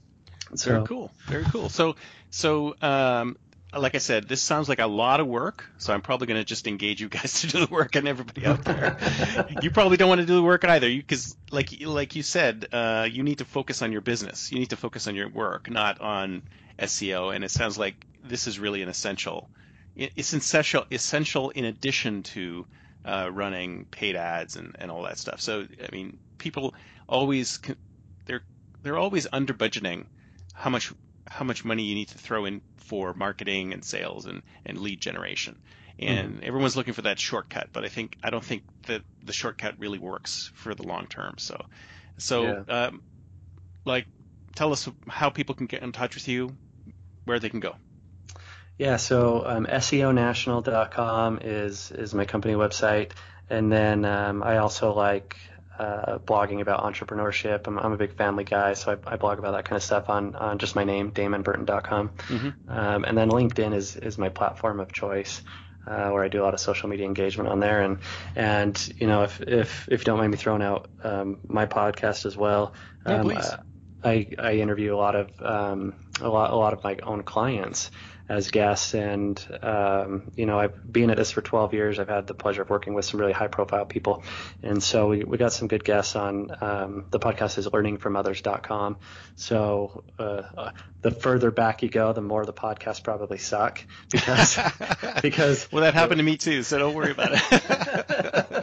[0.55, 1.11] So, Very cool.
[1.27, 1.69] Very cool.
[1.69, 1.95] So,
[2.29, 3.37] so um,
[3.75, 5.65] like I said, this sounds like a lot of work.
[5.77, 8.45] So I'm probably going to just engage you guys to do the work and everybody
[8.45, 8.97] out there.
[9.61, 13.07] you probably don't want to do the work either, because like like you said, uh,
[13.09, 14.51] you need to focus on your business.
[14.51, 16.43] You need to focus on your work, not on
[16.79, 17.33] SEO.
[17.33, 19.49] And it sounds like this is really an essential.
[19.95, 22.65] It's essential essential in addition to
[23.05, 25.41] uh, running paid ads and, and all that stuff.
[25.41, 26.73] So I mean, people
[27.07, 27.59] always
[28.25, 28.43] they're
[28.81, 30.05] they're always under budgeting
[30.53, 30.93] how much
[31.27, 35.01] how much money you need to throw in for marketing and sales and, and lead
[35.01, 35.59] generation.
[35.99, 39.75] And everyone's looking for that shortcut, but I think I don't think that the shortcut
[39.79, 41.35] really works for the long term.
[41.37, 41.65] So,
[42.17, 43.01] so um,
[43.85, 44.07] like,
[44.55, 46.55] tell us how people can get in touch with you,
[47.25, 47.75] where they can go.
[48.77, 53.11] Yeah, so um, SEOnational.com is is my company website,
[53.49, 55.37] and then um, I also like
[55.77, 57.67] uh, blogging about entrepreneurship.
[57.67, 60.09] I'm, I'm, a big family guy, so I, I, blog about that kind of stuff
[60.09, 62.09] on, on just my name, DamonBurton.com.
[62.09, 62.69] Mm-hmm.
[62.69, 65.41] Um, and then LinkedIn is, is my platform of choice.
[65.85, 67.97] Uh, where I do a lot of social media engagement on there, and
[68.37, 72.25] and you know if if if you don't mind me throwing out um, my podcast
[72.25, 72.73] as well,
[73.05, 73.51] yeah, um, please.
[74.01, 77.91] I, I interview a lot of um, a lot a lot of my own clients,
[78.29, 78.93] as guests.
[78.93, 81.99] And, um, you know, I've been at this for 12 years.
[81.99, 84.23] I've had the pleasure of working with some really high profile people.
[84.61, 86.51] And so we, we got some good guests on.
[86.61, 88.97] Um, the podcast is learningfromothers.com.
[89.35, 90.71] So uh,
[91.01, 94.57] the further back you go, the more the podcasts probably suck because,
[95.21, 95.71] because.
[95.71, 96.63] well, that happened to me too.
[96.63, 98.59] So don't worry about it.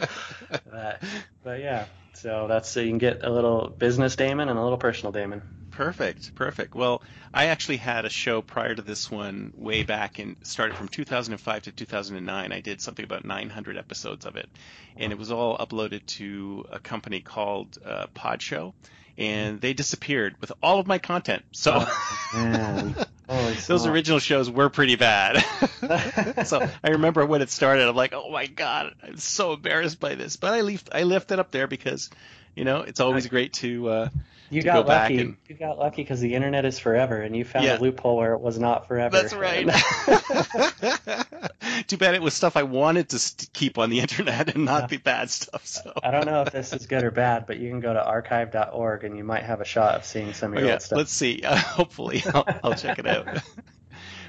[0.81, 1.03] but,
[1.43, 4.77] but yeah, so that's so you can get a little business Damon and a little
[4.77, 5.41] personal Damon.
[5.71, 6.75] Perfect, perfect.
[6.75, 7.01] Well,
[7.33, 11.63] I actually had a show prior to this one way back and started from 2005
[11.63, 12.51] to 2009.
[12.51, 14.49] I did something about 900 episodes of it,
[14.97, 18.73] and it was all uploaded to a company called uh, Podshow,
[19.17, 21.43] and they disappeared with all of my content.
[21.51, 23.05] So oh,
[23.67, 25.43] those original shows were pretty bad.
[26.45, 30.15] so I remember when it started, I'm like, oh my god, I'm so embarrassed by
[30.15, 30.35] this.
[30.35, 32.09] But I left I left it up there because,
[32.55, 33.89] you know, it's always great to.
[33.89, 34.09] Uh,
[34.51, 35.19] you got lucky.
[35.19, 35.37] And...
[35.47, 37.77] You got lucky because the internet is forever, and you found yeah.
[37.77, 39.21] a loophole where it was not forever.
[39.21, 39.65] That's right.
[41.87, 44.87] Too bad it was stuff I wanted to keep on the internet and not yeah.
[44.87, 45.65] the bad stuff.
[45.65, 48.03] So I don't know if this is good or bad, but you can go to
[48.03, 50.73] archive.org and you might have a shot of seeing some of your oh, yeah.
[50.73, 50.97] old stuff.
[50.97, 51.41] Let's see.
[51.43, 53.27] Uh, hopefully, I'll, I'll check it out.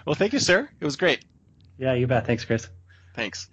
[0.06, 0.68] well, thank you, sir.
[0.80, 1.24] It was great.
[1.78, 2.26] Yeah, you bet.
[2.26, 2.68] Thanks, Chris.
[3.14, 3.48] Thanks.